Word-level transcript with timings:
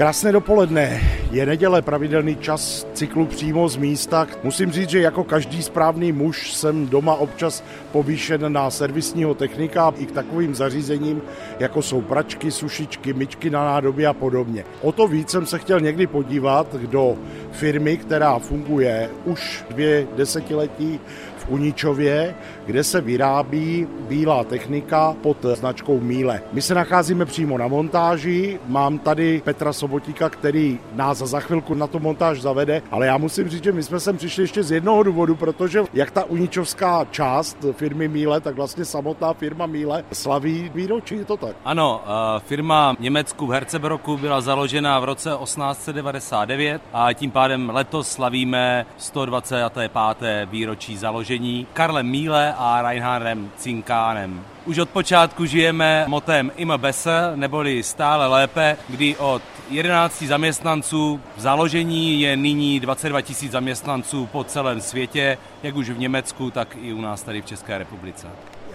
Krásné 0.00 0.32
dopoledne. 0.32 1.00
Je 1.30 1.46
neděle, 1.46 1.82
pravidelný 1.82 2.36
čas 2.36 2.86
cyklu 2.94 3.26
přímo 3.26 3.68
z 3.68 3.76
místa. 3.76 4.26
Musím 4.42 4.72
říct, 4.72 4.88
že 4.90 5.00
jako 5.00 5.24
každý 5.24 5.62
správný 5.62 6.12
muž 6.12 6.52
jsem 6.52 6.88
doma 6.88 7.14
občas 7.14 7.64
povýšen 7.92 8.52
na 8.52 8.70
servisního 8.70 9.34
technika 9.34 9.92
i 9.98 10.06
k 10.06 10.12
takovým 10.12 10.54
zařízením, 10.54 11.22
jako 11.58 11.82
jsou 11.82 12.00
pračky, 12.00 12.50
sušičky, 12.50 13.12
myčky 13.12 13.50
na 13.50 13.64
nádobí 13.64 14.06
a 14.06 14.12
podobně. 14.12 14.64
O 14.82 14.92
to 14.92 15.08
víc 15.08 15.30
jsem 15.30 15.46
se 15.46 15.58
chtěl 15.58 15.80
někdy 15.80 16.06
podívat 16.06 16.74
do 16.74 17.16
firmy, 17.52 17.96
která 17.96 18.38
funguje 18.38 19.10
už 19.24 19.64
dvě 19.70 20.06
desetiletí 20.16 21.00
Uničově, 21.50 22.34
kde 22.66 22.84
se 22.84 23.00
vyrábí 23.00 23.86
bílá 24.08 24.44
technika 24.44 25.16
pod 25.22 25.46
značkou 25.54 26.00
Míle. 26.00 26.42
My 26.52 26.62
se 26.62 26.74
nacházíme 26.74 27.24
přímo 27.24 27.58
na 27.58 27.68
montáži, 27.68 28.58
mám 28.66 28.98
tady 28.98 29.42
Petra 29.44 29.72
Sobotíka, 29.72 30.30
který 30.30 30.78
nás 30.92 31.18
za 31.18 31.40
chvilku 31.40 31.74
na 31.74 31.86
tu 31.86 31.98
montáž 31.98 32.40
zavede, 32.40 32.82
ale 32.90 33.06
já 33.06 33.18
musím 33.18 33.48
říct, 33.48 33.64
že 33.64 33.72
my 33.72 33.82
jsme 33.82 34.00
sem 34.00 34.16
přišli 34.16 34.42
ještě 34.42 34.62
z 34.62 34.70
jednoho 34.70 35.02
důvodu, 35.02 35.36
protože 35.36 35.82
jak 35.94 36.10
ta 36.10 36.24
uničovská 36.24 37.06
část 37.10 37.64
firmy 37.72 38.08
Míle, 38.08 38.40
tak 38.40 38.54
vlastně 38.54 38.84
samotná 38.84 39.32
firma 39.32 39.66
Míle 39.66 40.04
slaví 40.12 40.70
výročí, 40.74 41.14
je 41.16 41.24
to 41.24 41.36
tak? 41.36 41.56
Ano, 41.64 42.02
eh, 42.06 42.40
firma 42.40 42.94
v 42.94 43.00
Německu 43.00 43.46
v 43.46 43.50
Hercebroku 43.50 44.16
byla 44.16 44.40
založena 44.40 45.00
v 45.00 45.04
roce 45.04 45.30
1899 45.44 46.82
a 46.92 47.12
tím 47.12 47.30
pádem 47.30 47.70
letos 47.70 48.08
slavíme 48.08 48.86
125. 48.96 50.46
výročí 50.46 50.96
založení 50.96 51.39
Karlem 51.72 52.06
Míle 52.06 52.54
a 52.58 52.82
Reinhardem 52.82 53.50
Cinkánem. 53.56 54.44
Už 54.64 54.78
od 54.78 54.90
počátku 54.90 55.44
žijeme 55.44 56.04
motem 56.08 56.52
Immer 56.56 56.78
besser, 56.78 57.32
neboli 57.36 57.82
stále 57.82 58.26
lépe, 58.26 58.76
kdy 58.88 59.16
od 59.16 59.42
11 59.70 60.22
zaměstnanců 60.22 61.20
v 61.36 61.40
založení 61.40 62.20
je 62.20 62.36
nyní 62.36 62.80
22 62.80 63.20
tisíc 63.20 63.52
zaměstnanců 63.52 64.26
po 64.26 64.44
celém 64.44 64.80
světě, 64.80 65.38
jak 65.62 65.76
už 65.76 65.90
v 65.90 65.98
Německu, 65.98 66.50
tak 66.50 66.76
i 66.82 66.92
u 66.92 67.00
nás 67.00 67.22
tady 67.22 67.42
v 67.42 67.46
České 67.46 67.78
republice 67.78 68.26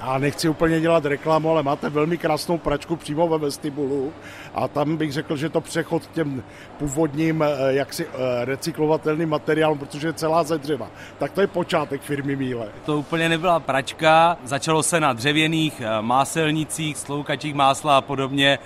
já 0.05 0.17
nechci 0.17 0.49
úplně 0.49 0.81
dělat 0.81 1.05
reklamu, 1.05 1.51
ale 1.51 1.63
máte 1.63 1.89
velmi 1.89 2.17
krásnou 2.17 2.57
pračku 2.57 2.95
přímo 2.95 3.27
ve 3.27 3.37
vestibulu 3.37 4.13
a 4.55 4.67
tam 4.67 4.97
bych 4.97 5.11
řekl, 5.11 5.37
že 5.37 5.49
to 5.49 5.61
přechod 5.61 6.05
k 6.05 6.11
těm 6.11 6.43
původním 6.77 7.41
eh, 7.41 7.73
jaksi 7.73 8.07
eh, 8.07 8.45
recyklovatelným 8.45 9.29
materiálům, 9.29 9.77
protože 9.79 10.07
je 10.07 10.13
celá 10.13 10.43
ze 10.43 10.57
dřeva. 10.57 10.87
Tak 11.17 11.31
to 11.31 11.41
je 11.41 11.47
počátek 11.47 12.01
firmy 12.01 12.35
Míle. 12.35 12.67
To 12.85 12.97
úplně 12.97 13.29
nebyla 13.29 13.59
pračka, 13.59 14.37
začalo 14.43 14.83
se 14.83 14.99
na 14.99 15.13
dřevěných 15.13 15.81
eh, 15.81 16.01
máselnicích, 16.01 16.97
sloukačích 16.97 17.53
másla 17.53 17.97
a 17.97 18.01
podobně. 18.01 18.59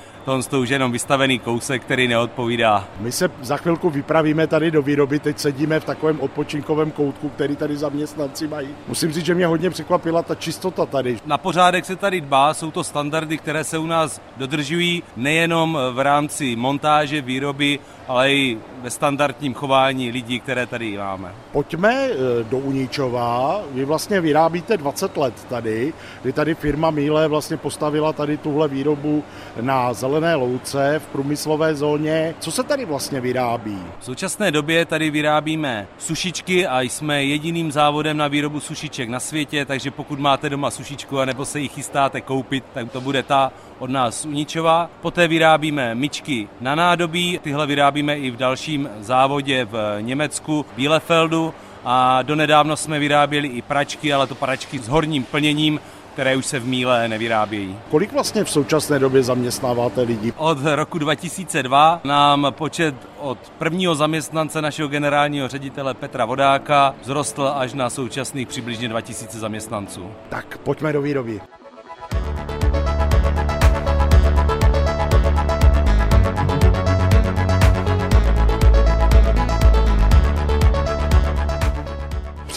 To 0.50 0.60
už 0.60 0.70
jenom 0.70 0.92
vystavený 0.92 1.40
kousek, 1.40 1.82
který 1.84 2.08
neodpovídá. 2.08 2.88
My 3.00 3.12
se 3.12 3.30
za 3.42 3.58
chvilku 3.58 3.90
vypravíme 3.90 4.48
tady 4.48 4.72
do 4.72 4.82
výroby, 4.82 5.20
teď 5.20 5.40
sedíme 5.40 5.80
v 5.80 5.86
takovém 5.86 6.22
odpočinkovém 6.22 6.92
koutku, 6.92 7.30
který 7.30 7.56
tady 7.56 7.78
zaměstnanci 7.78 8.48
mají. 8.48 8.70
Musím 8.88 9.12
říct, 9.12 9.26
že 9.26 9.36
mě 9.36 9.48
hodně 9.48 9.70
překvapila 9.70 10.24
ta 10.24 10.36
čistota 10.36 10.86
tady. 10.86 11.18
Na 11.30 11.38
pořádek 11.38 11.86
se 11.86 11.96
tady 11.96 12.22
dbá, 12.22 12.54
jsou 12.54 12.72
to 12.72 12.84
standardy, 12.84 13.38
které 13.38 13.64
se 13.64 13.78
u 13.78 13.86
nás 13.86 14.22
dodržují 14.38 15.04
nejenom 15.18 15.78
v 15.92 16.00
rámci 16.00 16.56
montáže, 16.56 17.22
výroby, 17.22 17.80
ale 18.08 18.34
i 18.34 18.58
ve 18.82 18.90
standardním 18.90 19.54
chování 19.54 20.12
lidí, 20.12 20.40
které 20.40 20.66
tady 20.66 20.98
máme. 20.98 21.36
Pojďme 21.52 21.94
eh, 21.94 22.16
do 22.44 22.58
Uničova. 22.58 23.62
Vy 23.72 23.86
vlastně 23.86 24.22
vyrábíte 24.22 24.78
20 24.78 25.18
let 25.18 25.34
tady, 25.50 25.94
kdy 26.22 26.34
tady 26.34 26.56
firma 26.56 26.92
Míle 26.92 27.28
vlastně 27.28 27.58
postavila 27.58 28.14
tady 28.14 28.38
tuhle 28.38 28.68
výrobu 28.68 29.24
na 29.62 29.94
zelené 29.94 30.36
louce 30.36 31.00
v 31.00 31.08
průmyslové 31.08 31.76
zóně. 31.76 32.36
Co 32.40 32.52
se 32.52 32.64
tady 32.64 32.86
vlastně 32.86 33.22
vyrábí? 33.22 33.78
V 34.00 34.06
současné 34.06 34.52
době 34.52 34.86
tady 34.86 35.10
vyrábíme 35.10 35.88
sušičky 35.98 36.68
a 36.68 36.82
jsme 36.82 37.24
jediným 37.24 37.72
závodem 37.72 38.18
na 38.18 38.28
výrobu 38.28 38.60
sušiček 38.60 39.10
na 39.10 39.20
světě, 39.20 39.66
takže 39.66 39.92
pokud 39.92 40.20
máte 40.20 40.50
doma 40.50 40.72
sušičku 40.72 41.09
a 41.18 41.26
nebo 41.26 41.46
se 41.46 41.60
ji 41.60 41.68
chystáte 41.68 42.22
koupit, 42.22 42.64
tak 42.74 42.92
to 42.92 43.02
bude 43.02 43.24
ta 43.24 43.52
od 43.80 43.90
nás 43.90 44.26
Uničova. 44.26 44.90
Poté 45.02 45.28
vyrábíme 45.28 45.96
myčky 45.96 46.50
na 46.62 46.76
nádobí, 46.76 47.40
tyhle 47.44 47.68
vyrábíme 47.68 48.18
i 48.18 48.32
v 48.32 48.38
dalším 48.38 48.90
závodě 49.00 49.66
v 49.66 49.98
Německu, 50.02 50.66
Bielefeldu 50.76 51.54
a 51.86 52.22
donedávno 52.22 52.78
jsme 52.78 53.00
vyráběli 53.00 53.48
i 53.48 53.62
pračky, 53.62 54.14
ale 54.14 54.28
to 54.28 54.36
pračky 54.36 54.80
s 54.80 54.88
horním 54.88 55.24
plněním, 55.24 55.80
které 56.20 56.36
už 56.36 56.46
se 56.46 56.60
v 56.60 56.68
míle 56.68 57.08
nevyrábějí. 57.08 57.80
Kolik 57.90 58.12
vlastně 58.14 58.44
v 58.44 58.50
současné 58.50 59.00
době 59.00 59.24
zaměstnáváte 59.24 60.02
lidí? 60.02 60.34
Od 60.38 60.58
roku 60.76 60.98
2002 61.00 62.02
nám 62.04 62.48
počet 62.50 62.96
od 63.20 63.38
prvního 63.58 63.96
zaměstnance 63.96 64.62
našeho 64.62 64.90
generálního 64.90 65.48
ředitele 65.48 65.94
Petra 65.94 66.26
Vodáka 66.26 66.96
vzrostl 67.02 67.52
až 67.56 67.74
na 67.74 67.90
současných 67.90 68.48
přibližně 68.48 68.90
2000 68.90 69.40
zaměstnanců. 69.40 70.12
Tak 70.30 70.58
pojďme 70.58 70.94
do 70.94 71.02
výroby. 71.02 71.42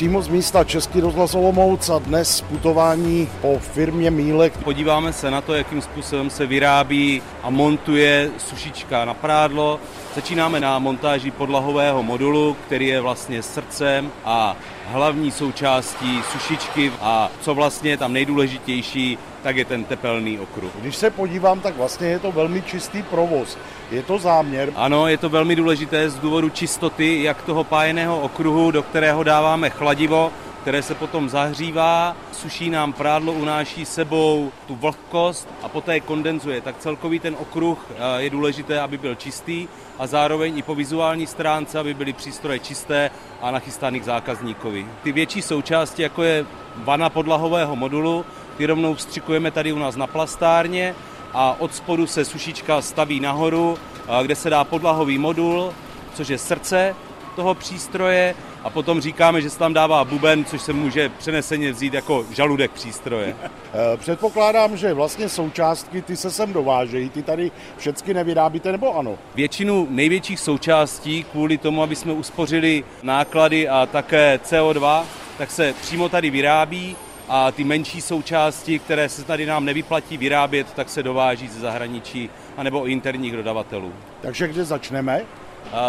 Přímo 0.03 0.23
z 0.23 0.29
místa 0.29 0.65
Český 0.65 1.01
rozhlas 1.01 1.35
Olomouc 1.35 1.89
a 1.89 1.99
dnes 1.99 2.41
putování 2.41 3.29
po 3.41 3.59
firmě 3.59 4.11
Mílek. 4.11 4.57
Podíváme 4.57 5.13
se 5.13 5.31
na 5.31 5.41
to, 5.41 5.55
jakým 5.55 5.83
způsobem 5.83 6.31
se 6.31 6.47
vyrábí 6.47 7.23
a 7.43 7.51
montuje 7.51 8.31
sušička 8.39 9.05
na 9.05 9.15
prádlo. 9.15 9.81
Začínáme 10.15 10.61
na 10.61 10.79
montáži 10.79 11.31
podlahového 11.31 12.03
modulu, 12.03 12.57
který 12.67 12.87
je 12.87 13.01
vlastně 13.01 13.43
srdcem 13.43 14.11
a 14.25 14.57
hlavní 14.87 15.31
součástí 15.31 16.23
sušičky 16.33 16.93
a 17.01 17.31
co 17.41 17.55
vlastně 17.55 17.91
je 17.91 17.97
tam 17.97 18.12
nejdůležitější, 18.12 19.19
tak 19.43 19.57
je 19.57 19.65
ten 19.65 19.85
tepelný 19.85 20.39
okruh. 20.39 20.71
Když 20.81 20.97
se 20.97 21.11
podívám, 21.11 21.61
tak 21.61 21.77
vlastně 21.77 22.07
je 22.07 22.19
to 22.19 22.33
velmi 22.33 22.63
čistý 22.63 23.03
provoz. 23.03 23.59
Je 23.91 24.03
to 24.03 24.19
záměr? 24.19 24.73
Ano, 24.77 25.09
je 25.09 25.19
to 25.19 25.29
velmi 25.29 25.57
důležité 25.57 26.11
z 26.11 26.19
důvodu 26.19 26.49
čistoty, 26.49 27.23
jak 27.23 27.43
toho 27.43 27.65
pájeného 27.65 28.21
okruhu, 28.21 28.71
do 28.71 28.83
kterého 28.83 29.23
dáváme 29.23 29.71
chladivo, 29.71 30.33
které 30.63 30.83
se 30.83 30.95
potom 30.95 31.29
zahřívá, 31.29 32.17
suší 32.33 32.71
nám 32.71 32.93
prádlo, 32.93 33.33
unáší 33.33 33.85
sebou 33.85 34.53
tu 34.67 34.75
vlhkost 34.75 35.49
a 35.63 35.69
poté 35.69 36.01
kondenzuje. 36.01 36.61
Tak 36.61 36.79
celkový 36.79 37.19
ten 37.19 37.37
okruh 37.39 37.87
eh, 37.91 38.23
je 38.23 38.31
důležité, 38.31 38.81
aby 38.81 38.99
byl 38.99 39.15
čistý 39.15 39.69
a 39.99 40.07
zároveň 40.07 40.59
i 40.59 40.63
po 40.63 40.75
vizuální 40.75 41.27
stránce, 41.27 41.79
aby 41.79 41.95
byly 41.95 42.13
přístroje 42.13 42.59
čisté 42.59 43.11
a 43.43 43.51
nachystané 43.51 43.99
k 43.99 44.05
zákazníkovi. 44.05 44.87
Ty 45.03 45.13
větší 45.13 45.43
součásti, 45.43 46.03
jako 46.03 46.23
je 46.23 46.47
vana 46.77 47.11
podlahového 47.11 47.77
modulu, 47.77 48.25
ty 48.57 48.67
rovnou 48.67 48.95
vstřikujeme 48.95 49.51
tady 49.51 49.73
u 49.73 49.79
nás 49.79 49.97
na 49.97 50.07
plastárně 50.07 50.95
a 51.33 51.57
od 51.59 51.75
spodu 51.75 52.07
se 52.07 52.25
sušička 52.25 52.83
staví 52.83 53.21
nahoru, 53.21 53.79
kde 54.23 54.37
se 54.37 54.51
dá 54.51 54.65
podlahový 54.65 55.19
modul, 55.19 55.73
což 56.15 56.29
je 56.29 56.39
srdce 56.39 56.97
toho 57.37 57.55
přístroje 57.55 58.35
a 58.65 58.71
potom 58.71 59.01
říkáme, 59.01 59.41
že 59.41 59.51
se 59.51 59.59
tam 59.59 59.75
dává 59.75 60.05
buben, 60.05 60.45
což 60.45 60.62
se 60.62 60.73
může 60.73 61.09
přeneseně 61.09 61.73
vzít 61.73 61.95
jako 61.95 62.25
žaludek 62.31 62.71
přístroje. 62.71 63.37
Eh, 63.75 63.97
předpokládám, 63.97 64.77
že 64.77 64.95
vlastně 64.95 65.29
součástky 65.29 66.03
ty 66.03 66.17
se 66.17 66.31
sem 66.31 66.53
dovážejí, 66.53 67.11
ty 67.11 67.23
tady 67.23 67.51
všechny 67.77 68.15
nevyrábíte, 68.15 68.73
nebo 68.73 68.99
ano? 68.99 69.19
Většinu 69.35 69.87
největších 69.91 70.41
součástí 70.41 71.25
kvůli 71.25 71.59
tomu, 71.59 71.83
aby 71.83 71.97
jsme 71.97 72.12
uspořili 72.12 72.85
náklady 73.03 73.69
a 73.69 73.87
také 73.87 74.41
CO2, 74.45 75.05
tak 75.39 75.51
se 75.51 75.75
přímo 75.81 76.09
tady 76.09 76.31
vyrábí 76.31 76.97
a 77.34 77.50
ty 77.53 77.64
menší 77.64 78.00
součásti, 78.00 78.79
které 78.79 79.08
se 79.08 79.25
tady 79.25 79.46
nám 79.46 79.64
nevyplatí 79.64 80.17
vyrábět, 80.17 80.73
tak 80.73 80.88
se 80.88 81.02
dováží 81.02 81.49
ze 81.49 81.61
zahraničí 81.61 82.31
anebo 82.56 82.87
interních 82.87 83.32
dodavatelů. 83.32 83.93
Takže 84.20 84.49
kde 84.49 84.64
začneme? 84.64 85.25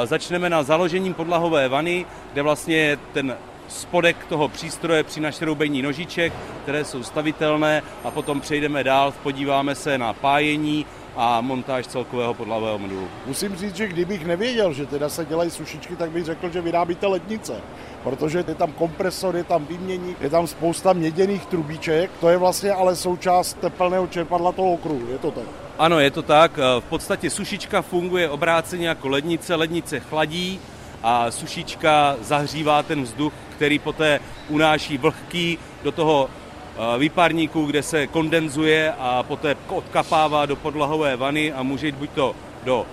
Začneme 0.03 0.49
na 0.49 0.63
založením 0.63 1.13
podlahové 1.13 1.69
vany, 1.69 2.05
kde 2.33 2.41
vlastně 2.41 2.75
je 2.75 2.97
ten 3.13 3.37
spodek 3.67 4.25
toho 4.25 4.47
přístroje 4.47 5.03
při 5.03 5.19
našroubení 5.19 5.81
nožiček, 5.81 6.33
které 6.63 6.85
jsou 6.85 7.03
stavitelné 7.03 7.83
a 8.03 8.11
potom 8.11 8.41
přejdeme 8.41 8.83
dál, 8.83 9.13
podíváme 9.23 9.75
se 9.75 9.97
na 9.97 10.13
pájení 10.13 10.85
a 11.15 11.41
montáž 11.41 11.87
celkového 11.87 12.33
podlahového 12.33 12.79
modulu. 12.79 13.07
Musím 13.25 13.55
říct, 13.55 13.75
že 13.75 13.87
kdybych 13.87 14.25
nevěděl, 14.25 14.73
že 14.73 14.85
teda 14.85 15.09
se 15.09 15.25
dělají 15.25 15.49
sušičky, 15.49 15.95
tak 15.95 16.11
bych 16.11 16.25
řekl, 16.25 16.49
že 16.49 16.61
vyrábíte 16.61 17.07
lednice 17.07 17.61
protože 18.03 18.43
je 18.47 18.55
tam 18.55 18.71
kompresor, 18.71 19.35
je 19.35 19.43
tam 19.43 19.65
výměník, 19.65 20.17
je 20.21 20.29
tam 20.29 20.47
spousta 20.47 20.93
měděných 20.93 21.45
trubíček, 21.45 22.11
to 22.19 22.29
je 22.29 22.37
vlastně 22.37 22.71
ale 22.71 22.95
součást 22.95 23.57
tepelného 23.59 24.07
čerpadla 24.07 24.51
toho 24.51 24.73
okruhu, 24.73 25.07
je 25.11 25.17
to 25.17 25.31
tak? 25.31 25.43
Ano, 25.79 25.99
je 25.99 26.11
to 26.11 26.21
tak. 26.21 26.57
V 26.79 26.83
podstatě 26.89 27.29
sušička 27.29 27.81
funguje 27.81 28.29
obráceně 28.29 28.87
jako 28.87 29.07
lednice, 29.07 29.55
lednice 29.55 29.99
chladí 29.99 30.59
a 31.03 31.31
sušička 31.31 32.15
zahřívá 32.21 32.83
ten 32.83 33.03
vzduch, 33.03 33.33
který 33.55 33.79
poté 33.79 34.19
unáší 34.49 34.97
vlhký 34.97 35.57
do 35.83 35.91
toho 35.91 36.29
eh, 36.75 36.99
výparníku, 36.99 37.65
kde 37.65 37.83
se 37.83 38.07
kondenzuje 38.07 38.93
a 38.99 39.23
poté 39.23 39.55
odkapává 39.69 40.45
do 40.45 40.55
podlahové 40.55 41.15
vany 41.15 41.53
a 41.53 41.63
může 41.63 41.87
jít 41.87 41.95
buď 41.95 42.09
to 42.09 42.35
do 42.63 42.85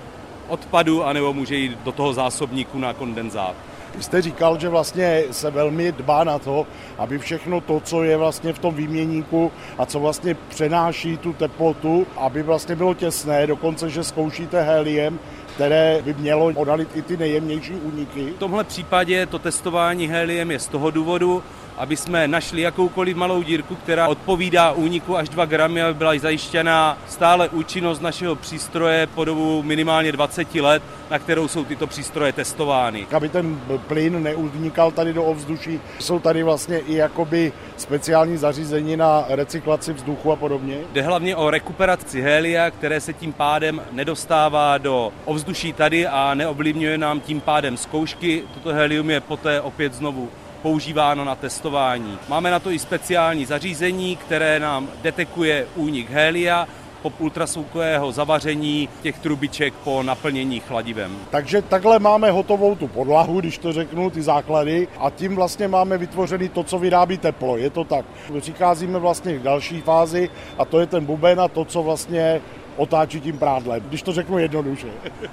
odpadu, 0.49 1.05
anebo 1.05 1.33
může 1.33 1.57
jít 1.57 1.79
do 1.85 1.93
toho 1.93 2.13
zásobníku 2.13 2.79
na 2.79 2.93
kondenzát. 2.93 3.55
Vy 3.95 4.03
jste 4.03 4.23
říkal, 4.23 4.59
že 4.59 4.69
vlastně 4.69 5.25
se 5.31 5.51
velmi 5.51 5.93
dbá 5.93 6.25
na 6.25 6.39
to, 6.39 6.67
aby 6.99 7.19
všechno 7.19 7.61
to, 7.61 7.81
co 7.81 8.03
je 8.03 8.17
vlastně 8.17 8.53
v 8.53 8.59
tom 8.59 8.75
výměníku 8.75 9.53
a 9.79 9.87
co 9.87 10.01
vlastně 10.01 10.37
přenáší 10.49 11.17
tu 11.17 11.33
teplotu, 11.33 12.07
aby 12.17 12.43
vlastně 12.43 12.77
bylo 12.77 12.95
těsné, 12.95 13.47
dokonce, 13.47 13.91
že 13.91 14.05
zkoušíte 14.05 14.63
heliem, 14.63 15.19
které 15.55 16.03
by 16.05 16.15
mělo 16.15 16.47
odalit 16.47 16.89
i 16.95 17.03
ty 17.03 17.17
nejjemnější 17.17 17.73
úniky. 17.73 18.31
V 18.31 18.39
tomhle 18.39 18.65
případě 18.65 19.27
to 19.27 19.39
testování 19.39 20.09
heliem 20.09 20.51
je 20.51 20.59
z 20.59 20.67
toho 20.67 20.91
důvodu, 20.91 21.43
aby 21.81 21.97
jsme 21.97 22.29
našli 22.29 22.61
jakoukoliv 22.61 23.17
malou 23.17 23.43
dírku, 23.43 23.75
která 23.75 24.09
odpovídá 24.09 24.73
úniku 24.73 25.17
až 25.17 25.29
2 25.29 25.45
gramy, 25.45 25.83
aby 25.83 25.95
byla 25.95 26.19
zajištěna 26.19 26.99
stále 27.09 27.49
účinnost 27.49 28.01
našeho 28.01 28.37
přístroje 28.37 29.07
po 29.07 29.25
dobu 29.25 29.63
minimálně 29.63 30.13
20 30.13 30.55
let, 30.55 30.83
na 31.11 31.19
kterou 31.19 31.49
jsou 31.49 31.65
tyto 31.65 31.87
přístroje 31.87 32.33
testovány. 32.33 33.07
Aby 33.13 33.29
ten 33.29 33.61
plyn 33.89 34.23
neunikal 34.23 34.91
tady 34.91 35.13
do 35.13 35.25
ovzduší, 35.25 35.81
jsou 35.99 36.19
tady 36.19 36.43
vlastně 36.43 36.79
i 36.79 36.95
jakoby 36.95 37.53
speciální 37.77 38.37
zařízení 38.37 38.97
na 38.97 39.25
recyklaci 39.29 39.93
vzduchu 39.93 40.33
a 40.33 40.37
podobně. 40.37 40.79
Jde 40.93 41.03
hlavně 41.03 41.37
o 41.37 41.51
rekuperaci 41.51 42.21
helia, 42.21 42.71
které 42.71 43.01
se 43.01 43.13
tím 43.13 43.33
pádem 43.33 43.83
nedostává 43.93 44.79
do 44.79 45.13
ovzduší 45.25 45.73
tady 45.73 46.07
a 46.07 46.35
neovlivňuje 46.35 46.99
nám 46.99 47.21
tím 47.21 47.41
pádem 47.41 47.77
zkoušky. 47.77 48.43
Toto 48.55 48.73
helium 48.73 49.11
je 49.11 49.21
poté 49.21 49.61
opět 49.61 49.95
znovu 49.95 50.29
používáno 50.63 51.25
na 51.25 51.35
testování. 51.35 52.19
Máme 52.29 52.51
na 52.51 52.59
to 52.59 52.71
i 52.71 52.79
speciální 52.79 53.47
zařízení, 53.47 54.17
které 54.17 54.61
nám 54.61 54.89
detekuje 55.03 55.67
únik 55.77 56.11
helia 56.11 56.69
po 57.03 57.13
ultrasvukového 57.19 58.13
zavaření 58.13 58.89
těch 59.03 59.19
trubiček 59.19 59.75
po 59.85 60.03
naplnění 60.03 60.61
chladivem. 60.61 61.17
Takže 61.31 61.63
takhle 61.63 61.99
máme 61.99 62.31
hotovou 62.31 62.75
tu 62.75 62.89
podlahu, 62.89 63.41
když 63.41 63.59
to 63.59 63.73
řeknu, 63.73 64.11
ty 64.11 64.23
základy 64.23 64.89
a 64.99 65.11
tím 65.11 65.37
vlastně 65.37 65.69
máme 65.69 65.99
vytvořený 65.99 66.49
to, 66.49 66.65
co 66.65 66.79
vyrábí 66.79 67.19
teplo. 67.19 67.57
Je 67.57 67.71
to 67.71 67.85
tak. 67.85 68.05
Přicházíme 68.41 68.99
vlastně 68.99 69.39
k 69.39 69.43
další 69.43 69.81
fázi 69.81 70.31
a 70.59 70.65
to 70.65 70.81
je 70.81 70.87
ten 70.87 71.05
buben 71.05 71.41
a 71.41 71.49
to, 71.49 71.65
co 71.65 71.83
vlastně 71.83 72.41
otáčí 72.81 73.21
tím 73.21 73.39
prádlem, 73.39 73.83
když 73.89 74.03
to 74.03 74.13
řeknu 74.13 74.39
jednoduše. 74.39 74.89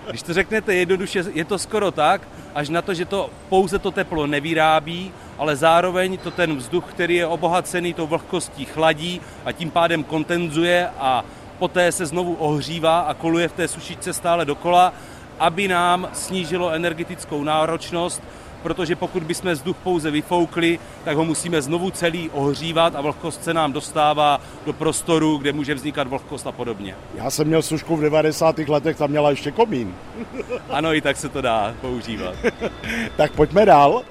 Když 0.10 0.24
to 0.24 0.34
řeknete 0.34 0.76
jednoduše, 0.76 1.24
je 1.34 1.46
to 1.46 1.60
skoro 1.60 1.92
tak, 1.92 2.28
až 2.56 2.70
na 2.70 2.82
to, 2.82 2.94
že 2.94 3.06
to 3.06 3.30
pouze 3.50 3.80
to 3.80 3.92
teplo 3.92 4.28
nevyrábí, 4.28 5.12
ale 5.38 5.56
zároveň 5.56 6.18
to 6.18 6.32
ten 6.32 6.58
vzduch, 6.58 6.86
který 6.90 7.16
je 7.16 7.28
obohacený 7.28 7.94
tou 7.94 8.08
vlhkostí, 8.08 8.66
chladí 8.66 9.22
a 9.46 9.52
tím 9.52 9.72
pádem 9.72 10.04
kontenzuje 10.04 10.90
a 11.00 11.26
poté 11.60 11.92
se 11.92 12.06
znovu 12.06 12.36
ohřívá 12.36 13.00
a 13.00 13.14
koluje 13.14 13.48
v 13.48 13.54
té 13.54 13.68
sušičce 13.68 14.14
stále 14.14 14.46
dokola, 14.46 14.94
aby 15.40 15.68
nám 15.68 16.10
snížilo 16.14 16.72
energetickou 16.72 17.44
náročnost 17.44 18.24
protože 18.68 18.96
pokud 18.96 19.24
bychom 19.24 19.52
vzduch 19.52 19.78
pouze 19.84 20.12
vyfoukli, 20.12 20.80
tak 21.04 21.18
ho 21.18 21.26
musíme 21.26 21.62
znovu 21.62 21.92
celý 21.92 22.30
ohřívat 22.30 22.96
a 22.96 23.02
vlhkost 23.02 23.44
se 23.44 23.54
nám 23.54 23.74
dostává 23.74 24.42
do 24.66 24.74
prostoru, 24.74 25.38
kde 25.38 25.54
může 25.54 25.76
vznikat 25.76 26.08
vlhkost 26.08 26.48
a 26.48 26.52
podobně. 26.52 26.96
Já 27.16 27.30
jsem 27.30 27.48
měl 27.48 27.62
sušku 27.62 27.96
v 27.96 28.02
90. 28.02 28.60
letech, 28.60 28.98
tam 28.98 29.10
měla 29.10 29.30
ještě 29.30 29.52
komín. 29.52 29.96
ano, 30.70 30.94
i 30.94 31.02
tak 31.02 31.18
se 31.18 31.30
to 31.30 31.42
dá 31.42 31.76
používat. 31.82 32.36
tak 33.18 33.32
pojďme 33.32 33.66
dál. 33.66 34.02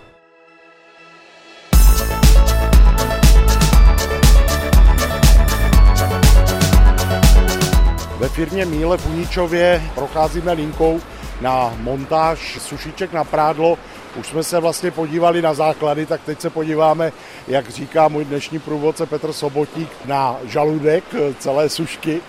Ve 8.18 8.28
firmě 8.28 8.64
Míle 8.64 8.96
v 8.96 9.06
Uničově 9.06 9.82
procházíme 9.94 10.52
linkou 10.52 11.00
na 11.40 11.74
montáž 11.80 12.58
sušiček 12.60 13.12
na 13.12 13.24
prádlo 13.24 13.78
už 14.16 14.26
jsme 14.26 14.42
se 14.42 14.60
vlastně 14.60 14.90
podívali 14.90 15.42
na 15.42 15.54
základy, 15.54 16.06
tak 16.06 16.20
teď 16.26 16.40
se 16.40 16.50
podíváme, 16.50 17.12
jak 17.48 17.70
říká 17.70 18.08
můj 18.08 18.24
dnešní 18.24 18.58
průvodce 18.58 19.06
Petr 19.06 19.32
Sobotík, 19.32 19.88
na 20.04 20.36
žaludek 20.44 21.04
celé 21.38 21.68
sušky, 21.68 22.20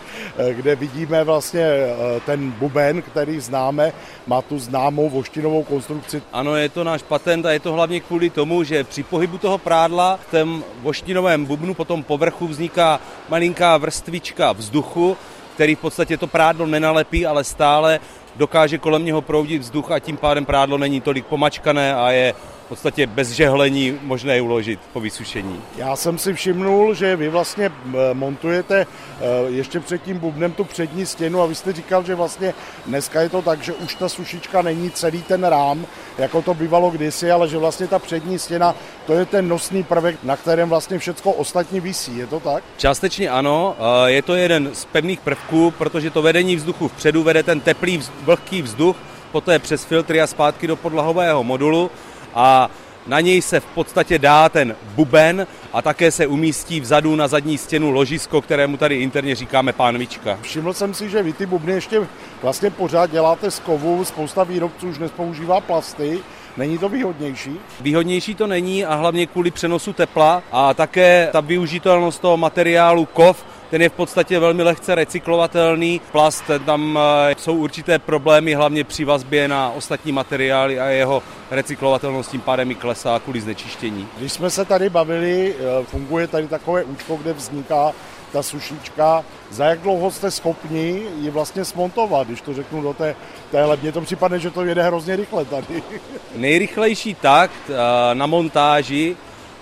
kde 0.52 0.76
vidíme 0.76 1.24
vlastně 1.24 1.62
eh, 1.62 2.20
ten 2.26 2.52
buben, 2.52 3.02
který 3.02 3.40
známe, 3.40 3.94
má 4.28 4.42
tu 4.42 4.60
známou 4.60 5.10
voštinovou 5.10 5.64
konstrukci. 5.64 6.22
Ano, 6.34 6.56
je 6.56 6.70
to 6.70 6.84
náš 6.84 7.02
patent 7.02 7.46
a 7.46 7.52
je 7.52 7.60
to 7.60 7.74
hlavně 7.74 8.00
kvůli 8.00 8.30
tomu, 8.30 8.64
že 8.64 8.84
při 8.84 9.04
pohybu 9.04 9.38
toho 9.38 9.58
prádla 9.58 10.20
v 10.28 10.32
tom 10.32 10.64
voštinovém 10.82 11.46
bubnu 11.46 11.74
potom 11.74 12.04
povrchu 12.04 12.48
vzniká 12.48 13.00
malinká 13.30 13.78
vrstvička 13.78 14.52
vzduchu, 14.52 15.18
který 15.56 15.76
v 15.76 15.80
podstatě 15.80 16.18
to 16.18 16.28
prádlo 16.28 16.66
nenalepí, 16.66 17.26
ale 17.26 17.44
stále 17.44 18.00
dokáže 18.36 18.78
kolem 18.78 19.06
něho 19.06 19.22
proudit 19.22 19.60
vzduch 19.62 19.92
a 19.92 20.00
tím 20.00 20.18
pádem 20.18 20.46
prádlo 20.46 20.78
není 20.78 21.02
tolik 21.02 21.26
pomačkané 21.26 21.96
a 21.96 22.12
je 22.12 22.34
v 22.68 22.70
podstatě 22.70 23.08
bez 23.08 23.30
žehlení 23.30 24.00
možné 24.02 24.36
je 24.36 24.42
uložit 24.42 24.80
po 24.94 25.00
vysušení. 25.00 25.62
Já 25.78 25.96
jsem 25.96 26.18
si 26.18 26.34
všimnul, 26.34 26.94
že 26.94 27.16
vy 27.16 27.30
vlastně 27.30 27.66
eh, 27.72 28.14
montujete 28.14 28.82
eh, 28.86 29.26
ještě 29.48 29.80
před 29.80 30.04
tím 30.04 30.20
bubnem 30.20 30.52
tu 30.52 30.64
přední 30.64 31.06
stěnu 31.06 31.42
a 31.42 31.46
vy 31.46 31.56
jste 31.56 31.74
říkal, 31.74 32.04
že 32.04 32.16
vlastně 32.16 32.54
dneska 32.86 33.22
je 33.22 33.30
to 33.30 33.42
tak, 33.42 33.64
že 33.64 33.74
už 33.74 33.96
ta 33.96 34.10
sušička 34.10 34.62
není 34.62 34.92
celý 34.92 35.22
ten 35.24 35.44
rám, 35.44 35.86
jako 36.18 36.42
to 36.42 36.54
bývalo 36.54 36.90
kdysi, 36.90 37.32
ale 37.32 37.48
že 37.48 37.58
vlastně 37.58 37.88
ta 37.88 38.00
přední 38.00 38.40
stěna, 38.40 38.76
to 39.06 39.14
je 39.14 39.26
ten 39.26 39.48
nosný 39.48 39.84
prvek, 39.84 40.16
na 40.24 40.38
kterém 40.38 40.70
vlastně 40.70 41.00
všechno 41.00 41.32
ostatní 41.32 41.80
visí, 41.80 42.18
je 42.18 42.28
to 42.28 42.40
tak? 42.40 42.64
Částečně 42.78 43.30
ano, 43.30 43.76
eh, 43.80 44.12
je 44.12 44.22
to 44.22 44.36
jeden 44.36 44.70
z 44.74 44.86
pevných 44.86 45.20
prvků, 45.20 45.72
protože 45.72 46.10
to 46.10 46.22
vedení 46.22 46.56
vzduchu 46.56 46.88
vpředu 46.88 47.24
vede 47.24 47.44
ten 47.44 47.60
teplý, 47.60 48.02
vlhký 48.24 48.62
vzduch, 48.62 48.96
poté 49.32 49.60
přes 49.60 49.86
filtry 49.86 50.22
a 50.22 50.28
zpátky 50.28 50.68
do 50.68 50.76
podlahového 50.76 51.44
modulu 51.44 51.92
a 52.38 52.70
na 53.08 53.20
něj 53.20 53.42
se 53.42 53.60
v 53.60 53.66
podstatě 53.66 54.20
dá 54.20 54.50
ten 54.50 54.76
buben 54.96 55.48
a 55.74 55.82
také 55.82 56.12
se 56.12 56.28
umístí 56.28 56.80
vzadu 56.80 57.16
na 57.16 57.28
zadní 57.28 57.58
stěnu 57.58 57.92
ložisko, 57.92 58.42
kterému 58.42 58.78
tady 58.78 58.96
interně 58.96 59.36
říkáme 59.36 59.74
pánvička. 59.74 60.40
Všiml 60.42 60.74
jsem 60.74 60.94
si, 60.94 61.10
že 61.10 61.24
vy 61.24 61.34
ty 61.34 61.46
bubny 61.46 61.74
ještě 61.74 62.08
vlastně 62.42 62.70
pořád 62.70 63.12
děláte 63.12 63.52
z 63.52 63.60
kovu, 63.60 64.06
spousta 64.06 64.44
výrobců 64.44 64.90
už 64.90 64.98
nespoužívá 64.98 65.62
plasty, 65.62 66.20
Není 66.58 66.78
to 66.78 66.90
výhodnější? 66.90 67.60
Výhodnější 67.82 68.36
to 68.36 68.48
není 68.48 68.86
a 68.86 68.96
hlavně 68.96 69.28
kvůli 69.28 69.52
přenosu 69.52 69.94
tepla 69.94 70.44
a 70.52 70.74
také 70.74 71.30
ta 71.32 71.40
využitelnost 71.42 72.22
toho 72.22 72.38
materiálu 72.38 73.06
kov, 73.06 73.46
ten 73.70 73.82
je 73.82 73.90
v 73.90 73.94
podstatě 73.94 74.40
velmi 74.40 74.64
lehce 74.64 74.96
recyklovatelný. 74.96 76.02
Plast, 76.12 76.44
tam 76.66 77.00
eh, 77.30 77.36
jsou 77.38 77.56
určité 77.56 78.00
problémy, 78.00 78.54
hlavně 78.54 78.84
při 78.84 79.06
vazbě 79.06 79.48
na 79.48 79.72
ostatní 79.72 80.12
materiály 80.12 80.80
a 80.80 80.86
jeho 80.86 81.24
recyklovatelnost 81.52 82.32
tím 82.32 82.42
pádem 82.42 82.72
i 82.72 82.76
klesá 82.76 83.20
kvůli 83.20 83.42
znečištění. 83.42 84.08
Když 84.18 84.34
jsme 84.34 84.50
se 84.50 84.66
tady 84.66 84.90
bavili, 84.90 85.56
eh, 85.60 85.86
funguje 85.86 86.28
tady 86.28 86.48
takové 86.48 86.84
účko, 86.84 87.16
kde 87.16 87.34
vzniká 87.34 87.94
ta 88.32 88.44
sušička. 88.44 89.26
Za 89.52 89.66
jak 89.66 89.80
dlouho 89.80 90.12
jste 90.12 90.32
schopni 90.32 91.04
ji 91.20 91.30
vlastně 91.30 91.66
smontovat, 91.66 92.28
když 92.28 92.42
to 92.42 92.54
řeknu 92.54 92.82
do 92.82 92.94
té, 92.94 93.16
téhle. 93.52 93.78
Mně 93.82 93.92
to 93.92 94.02
připadne, 94.02 94.40
že 94.40 94.52
to 94.52 94.66
jede 94.66 94.84
hrozně 94.84 95.16
rychle 95.16 95.46
tady. 95.46 95.84
Nejrychlejší 96.36 97.16
takt 97.16 97.70
eh, 97.70 98.16
na 98.16 98.26
montáži 98.26 99.18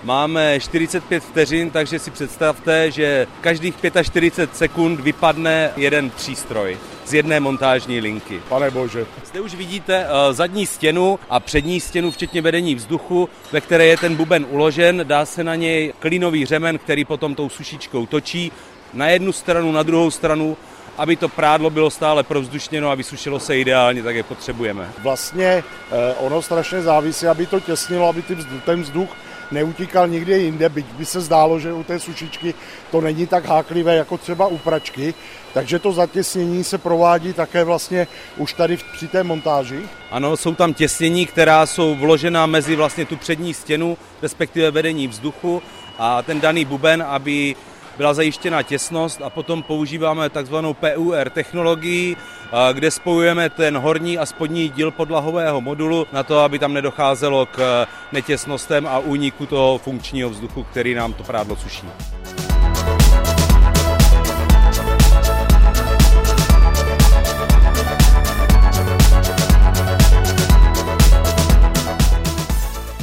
Máme 0.06 0.60
45 0.60 1.24
vteřin, 1.24 1.72
takže 1.72 2.00
si 2.00 2.12
představte, 2.12 2.92
že 2.92 3.28
každých 3.42 3.76
45 4.04 4.58
sekund 4.58 5.00
vypadne 5.00 5.72
jeden 5.78 6.10
přístroj 6.10 6.78
z 7.06 7.14
jedné 7.14 7.40
montážní 7.40 8.00
linky. 8.00 8.42
Pane 8.50 8.72
bože. 8.72 9.06
Zde 9.26 9.42
už 9.42 9.56
vidíte 9.56 10.06
uh, 10.06 10.34
zadní 10.34 10.66
stěnu 10.66 11.20
a 11.30 11.40
přední 11.40 11.80
stěnu, 11.80 12.12
včetně 12.12 12.42
vedení 12.42 12.76
vzduchu, 12.76 13.30
ve 13.52 13.62
které 13.62 13.86
je 13.86 13.98
ten 13.98 14.16
buben 14.16 14.46
uložen. 14.50 15.02
Dá 15.04 15.26
se 15.26 15.44
na 15.44 15.56
něj 15.56 15.94
klínový 16.00 16.46
řemen, 16.46 16.78
který 16.78 17.06
potom 17.06 17.36
tou 17.36 17.50
sušičkou 17.50 18.06
točí 18.06 18.52
na 18.94 19.08
jednu 19.08 19.32
stranu, 19.32 19.72
na 19.72 19.84
druhou 19.84 20.12
stranu 20.12 20.58
aby 20.98 21.16
to 21.16 21.30
prádlo 21.30 21.70
bylo 21.70 21.90
stále 21.90 22.24
provzdušněno 22.24 22.90
a 22.90 22.96
vysušilo 22.96 23.40
se 23.40 23.58
ideálně, 23.58 24.04
tak 24.04 24.16
je 24.16 24.24
potřebujeme. 24.24 24.92
Vlastně 25.04 25.46
eh, 25.46 26.14
ono 26.20 26.42
strašně 26.42 26.82
závisí, 26.82 27.28
aby 27.28 27.46
to 27.46 27.60
těsnilo, 27.60 28.08
aby 28.10 28.24
ten 28.66 28.82
vzduch 28.82 29.10
neutíkal 29.52 30.08
nikde 30.08 30.38
jinde, 30.38 30.70
byť 30.70 30.86
by 30.86 31.06
se 31.06 31.22
zdálo, 31.22 31.60
že 31.60 31.74
u 31.74 31.84
té 31.84 32.00
sušičky 32.00 32.54
to 32.92 33.02
není 33.02 33.28
tak 33.28 33.46
háklivé 33.46 33.96
jako 33.96 34.18
třeba 34.18 34.48
u 34.48 34.58
pračky, 34.58 35.14
takže 35.54 35.80
to 35.80 35.92
zatěsnění 35.92 36.64
se 36.64 36.78
provádí 36.78 37.34
také 37.34 37.64
vlastně 37.64 38.08
už 38.38 38.54
tady 38.54 38.78
při 38.94 39.08
té 39.08 39.24
montáži. 39.24 39.80
Ano, 40.12 40.38
jsou 40.38 40.56
tam 40.56 40.74
těsnění, 40.74 41.26
která 41.26 41.66
jsou 41.66 41.96
vložena 41.96 42.46
mezi 42.46 42.76
vlastně 42.76 43.06
tu 43.06 43.18
přední 43.18 43.54
stěnu, 43.54 43.98
respektive 44.22 44.72
vedení 44.72 45.08
vzduchu 45.08 45.62
a 45.98 46.22
ten 46.22 46.42
daný 46.42 46.66
buben, 46.66 47.04
aby 47.08 47.56
byla 47.98 48.14
zajištěna 48.14 48.64
těsnost 48.64 49.22
a 49.22 49.30
potom 49.30 49.64
používáme 49.64 50.30
takzvanou 50.30 50.74
PUR 50.74 51.30
technologii, 51.30 52.16
kde 52.74 52.92
spojujeme 52.92 53.50
ten 53.50 53.78
horní 53.78 54.18
a 54.18 54.26
spodní 54.26 54.70
díl 54.70 54.92
podlahového 54.92 55.62
modulu 55.62 56.08
na 56.14 56.24
to, 56.24 56.40
aby 56.40 56.60
tam 56.60 56.74
nedocházelo 56.74 57.46
k 57.46 57.60
e, 57.60 57.88
netěsnostem 58.12 58.88
a 58.88 59.00
úniku 59.00 59.46
toho 59.46 59.78
funkčního 59.78 60.30
vzduchu, 60.30 60.64
který 60.64 60.94
nám 60.94 61.14
to 61.14 61.24
prádlo 61.24 61.56
suší. 61.56 61.88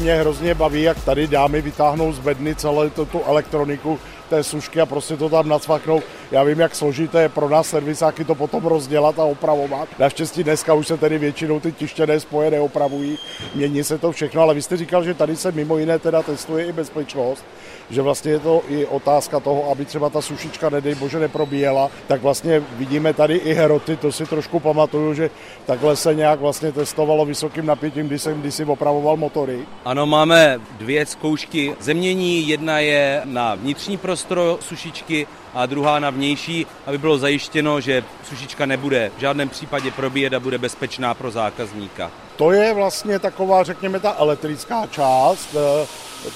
mě 0.03 0.15
hrozně 0.15 0.55
baví, 0.55 0.83
jak 0.83 1.05
tady 1.05 1.27
dámy 1.27 1.63
vytáhnou 1.63 2.13
z 2.13 2.19
bedny 2.19 2.55
celou 2.55 2.91
tu 2.91 3.23
elektroniku, 3.27 3.99
té 4.33 4.45
sušky 4.45 4.81
a 4.81 4.87
prostě 4.87 5.17
to 5.17 5.29
tam 5.29 5.49
nacvaknou. 5.49 6.03
Já 6.33 6.43
vím, 6.43 6.61
jak 6.61 6.75
složité 6.75 7.23
je 7.23 7.29
pro 7.29 7.49
nás 7.49 7.69
servisáky 7.69 8.25
to 8.25 8.35
potom 8.35 8.65
rozdělat 8.65 9.19
a 9.19 9.25
opravovat. 9.25 9.89
Naštěstí 9.99 10.45
dneska 10.45 10.75
už 10.75 10.87
se 10.87 10.97
tedy 10.97 11.19
většinou 11.19 11.61
ty 11.61 11.73
tištěné 11.73 12.21
spoje 12.21 12.51
neopravují, 12.51 13.19
mění 13.55 13.85
se 13.85 13.99
to 13.99 14.13
všechno, 14.13 14.43
ale 14.43 14.55
vy 14.55 14.63
jste 14.63 14.77
říkal, 14.77 15.05
že 15.05 15.15
tady 15.15 15.37
se 15.37 15.53
mimo 15.53 15.79
jiné 15.79 15.99
teda 15.99 16.23
testuje 16.23 16.67
i 16.67 16.73
bezpečnost, 16.73 17.45
že 17.91 18.03
vlastně 18.03 18.33
je 18.33 18.39
to 18.39 18.63
i 18.69 18.87
otázka 18.87 19.41
toho, 19.41 19.71
aby 19.71 19.85
třeba 19.85 20.11
ta 20.11 20.21
sušička, 20.21 20.71
nedej 20.71 20.95
bože, 20.95 21.19
neprobíjela, 21.19 21.91
tak 22.07 22.23
vlastně 22.23 22.63
vidíme 22.77 23.15
tady 23.15 23.37
i 23.37 23.55
heroty, 23.55 23.97
to 23.97 24.13
si 24.13 24.27
trošku 24.27 24.61
pamatuju, 24.61 25.15
že 25.15 25.31
takhle 25.67 25.97
se 25.97 26.15
nějak 26.15 26.41
vlastně 26.41 26.73
testovalo 26.73 27.25
vysokým 27.25 27.67
napětím, 27.67 28.09
když 28.09 28.23
jsem 28.23 28.41
kdysi 28.41 28.65
opravoval 28.65 29.17
motory. 29.17 29.59
Ano, 29.85 30.07
máme 30.07 30.61
dvě 30.79 31.07
zkoušky 31.07 31.77
zemění, 31.81 32.49
jedna 32.49 32.79
je 32.79 33.23
na 33.25 33.55
vnitřní 33.55 33.97
prostor 33.97 34.57
sušičky 34.61 35.27
a 35.55 35.67
druhá 35.67 35.99
na 35.99 36.11
vnější, 36.11 36.67
aby 36.87 36.99
bylo 36.99 37.19
zajištěno, 37.19 37.81
že 37.81 38.05
sušička 38.25 38.67
nebude 38.67 39.11
v 39.17 39.21
žádném 39.21 39.49
případě 39.49 39.91
probíjet 39.91 40.35
a 40.35 40.41
bude 40.41 40.59
bezpečná 40.59 41.15
pro 41.15 41.31
zákazníka. 41.31 42.11
To 42.37 42.53
je 42.53 42.75
vlastně 42.75 43.19
taková, 43.19 43.63
řekněme, 43.63 44.01
ta 44.01 44.15
elektrická 44.19 44.87
část. 44.87 45.57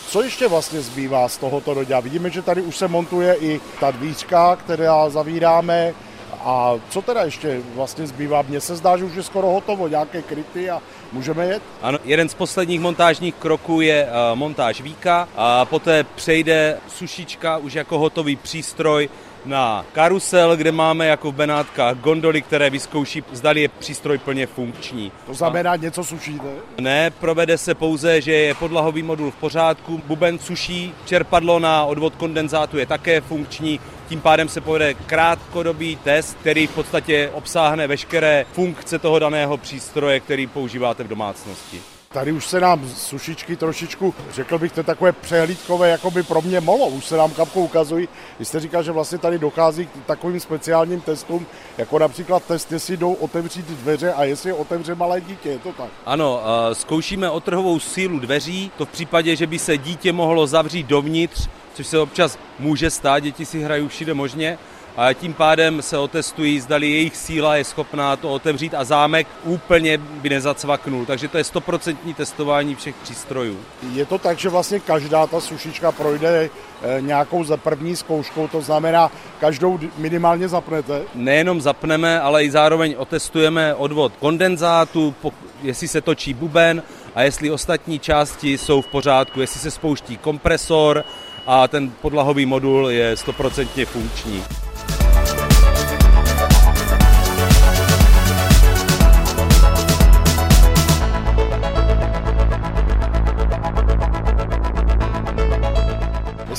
Co 0.09 0.23
ještě 0.23 0.49
vlastně 0.49 0.81
zbývá 0.81 1.29
z 1.29 1.37
tohoto 1.37 1.75
doďa? 1.75 2.01
Vidíme, 2.01 2.31
že 2.31 2.43
tady 2.43 2.63
už 2.63 2.77
se 2.77 2.89
montuje 2.89 3.37
i 3.41 3.61
ta 3.81 3.91
dvířka, 3.91 4.57
která 4.57 5.11
zavíráme. 5.11 5.95
A 6.41 6.75
co 6.91 7.03
teda 7.03 7.23
ještě 7.23 7.61
vlastně 7.75 8.07
zbývá? 8.07 8.43
Mně 8.43 8.61
se 8.61 8.77
zdá, 8.77 8.97
že 8.97 9.05
už 9.05 9.15
je 9.15 9.23
skoro 9.23 9.47
hotovo, 9.47 9.89
nějaké 9.89 10.23
kryty 10.23 10.71
a 10.71 10.83
můžeme 11.13 11.47
jet? 11.47 11.63
Ano, 11.83 11.99
jeden 12.05 12.29
z 12.29 12.35
posledních 12.35 12.81
montážních 12.81 13.35
kroků 13.35 13.81
je 13.81 14.05
uh, 14.05 14.39
montáž 14.39 14.81
víka 14.81 15.29
a 15.37 15.65
poté 15.65 16.05
přejde 16.05 16.79
sušička 16.89 17.57
už 17.57 17.73
jako 17.73 17.99
hotový 17.99 18.37
přístroj 18.37 19.09
na 19.47 19.87
karusel, 19.93 20.57
kde 20.57 20.73
máme 20.73 21.07
jako 21.07 21.33
v 21.33 21.35
Benátkách 21.35 21.97
gondoly, 21.97 22.43
které 22.43 22.71
vyzkouší, 22.71 23.25
zdali 23.33 23.61
je 23.61 23.69
přístroj 23.69 24.19
plně 24.19 24.47
funkční. 24.47 25.13
To 25.27 25.35
znamená, 25.35 25.73
a... 25.73 25.77
něco 25.77 26.05
sušíte? 26.05 26.45
Ne, 26.81 27.11
provede 27.11 27.59
se 27.59 27.75
pouze, 27.75 28.21
že 28.21 28.33
je 28.33 28.55
podlahový 28.55 29.03
modul 29.03 29.31
v 29.31 29.37
pořádku, 29.37 30.03
buben 30.07 30.39
suší, 30.39 30.95
čerpadlo 31.05 31.59
na 31.59 31.85
odvod 31.85 32.17
kondenzátu 32.17 32.79
je 32.79 32.87
také 32.87 33.21
funkční, 33.21 33.81
tím 34.09 34.21
pádem 34.21 34.49
se 34.49 34.61
povede 34.61 34.95
krátkodobý 34.95 35.97
test, 35.97 36.37
který 36.41 36.67
v 36.67 36.75
podstatě 36.75 37.31
obsáhne 37.33 37.87
veškeré 37.87 38.47
funkce 38.53 38.99
toho 38.99 39.19
daného 39.19 39.57
přístroje, 39.57 40.21
který 40.21 40.47
používáte 40.47 41.05
v 41.05 41.09
domácnosti. 41.09 41.96
Tady 42.17 42.33
už 42.33 42.47
se 42.47 42.61
nám 42.61 42.89
sušičky 42.97 43.57
trošičku, 43.57 44.15
řekl 44.33 44.59
bych, 44.59 44.73
to 44.73 44.81
je 44.81 44.85
takové 44.85 45.13
přehlídkové, 45.13 45.89
jako 45.89 46.11
by 46.11 46.23
pro 46.23 46.43
mě 46.43 46.61
molo, 46.61 46.87
už 46.87 47.05
se 47.05 47.17
nám 47.17 47.31
kapkou 47.31 47.65
ukazují. 47.65 48.09
Vy 48.39 48.45
jste 48.45 48.61
říkal, 48.61 48.83
že 48.83 48.93
vlastně 48.93 49.19
tady 49.19 49.39
dochází 49.39 49.87
k 49.87 49.91
takovým 50.07 50.41
speciálním 50.41 51.01
testům, 51.01 51.47
jako 51.79 51.99
například 51.99 52.45
test, 52.45 52.73
jestli 52.73 52.97
jdou 52.97 53.13
otevřít 53.13 53.67
dveře 53.67 54.13
a 54.13 54.25
jestli 54.25 54.53
otevře 54.53 54.95
malé 54.95 55.21
dítě, 55.21 55.49
je 55.49 55.59
to 55.59 55.73
tak? 55.73 55.89
Ano, 56.07 56.43
zkoušíme 56.73 57.31
otrhovou 57.31 57.81
sílu 57.81 58.19
dveří, 58.19 58.71
to 58.79 58.87
v 58.87 58.91
případě, 58.91 59.37
že 59.37 59.47
by 59.47 59.59
se 59.59 59.79
dítě 59.79 60.13
mohlo 60.13 60.47
zavřít 60.47 60.87
dovnitř, 60.87 61.49
což 61.75 61.87
se 61.87 61.99
občas 61.99 62.39
může 62.59 62.91
stát, 62.91 63.19
děti 63.19 63.45
si 63.45 63.63
hrají 63.63 63.89
všude 63.89 64.15
možně, 64.15 64.59
a 64.97 65.13
tím 65.13 65.35
pádem 65.35 65.83
se 65.83 65.99
otestují, 65.99 66.61
zdali 66.61 66.91
jejich 66.91 67.17
síla 67.17 67.57
je 67.57 67.65
schopná 67.65 68.17
to 68.17 68.31
otevřít 68.31 68.75
a 68.75 68.85
zámek 68.85 69.27
úplně 69.45 69.99
by 69.99 70.29
nezacvaknul. 70.29 71.07
Takže 71.07 71.29
to 71.29 71.39
je 71.39 71.45
stoprocentní 71.45 72.15
testování 72.15 72.75
všech 72.75 72.95
přístrojů. 73.03 73.59
Je 73.93 74.07
to 74.07 74.19
tak, 74.19 74.39
že 74.39 74.49
vlastně 74.49 74.81
každá 74.81 75.27
ta 75.27 75.41
sušička 75.41 75.93
projde 75.93 76.51
eh, 76.83 77.01
nějakou 77.01 77.45
za 77.45 77.57
první 77.57 77.97
zkouškou, 77.97 78.49
to 78.49 78.61
znamená, 78.61 79.11
každou 79.41 79.79
minimálně 79.99 80.49
zapnete? 80.49 81.03
Nejenom 81.15 81.61
zapneme, 81.61 82.21
ale 82.21 82.45
i 82.45 82.51
zároveň 82.51 82.95
otestujeme 82.99 83.75
odvod 83.75 84.13
kondenzátu, 84.21 85.15
jestli 85.63 85.89
se 85.89 86.01
točí 86.01 86.35
buben 86.35 86.83
a 87.15 87.23
jestli 87.23 87.51
ostatní 87.51 87.99
části 87.99 88.59
jsou 88.59 88.83
v 88.83 88.87
pořádku, 88.87 89.41
jestli 89.41 89.61
se 89.61 89.71
spouští 89.71 90.17
kompresor 90.17 91.05
a 91.47 91.69
ten 91.69 91.91
podlahový 91.91 92.47
modul 92.47 92.91
je 92.91 93.17
stoprocentně 93.17 93.87
funkční. 93.87 94.43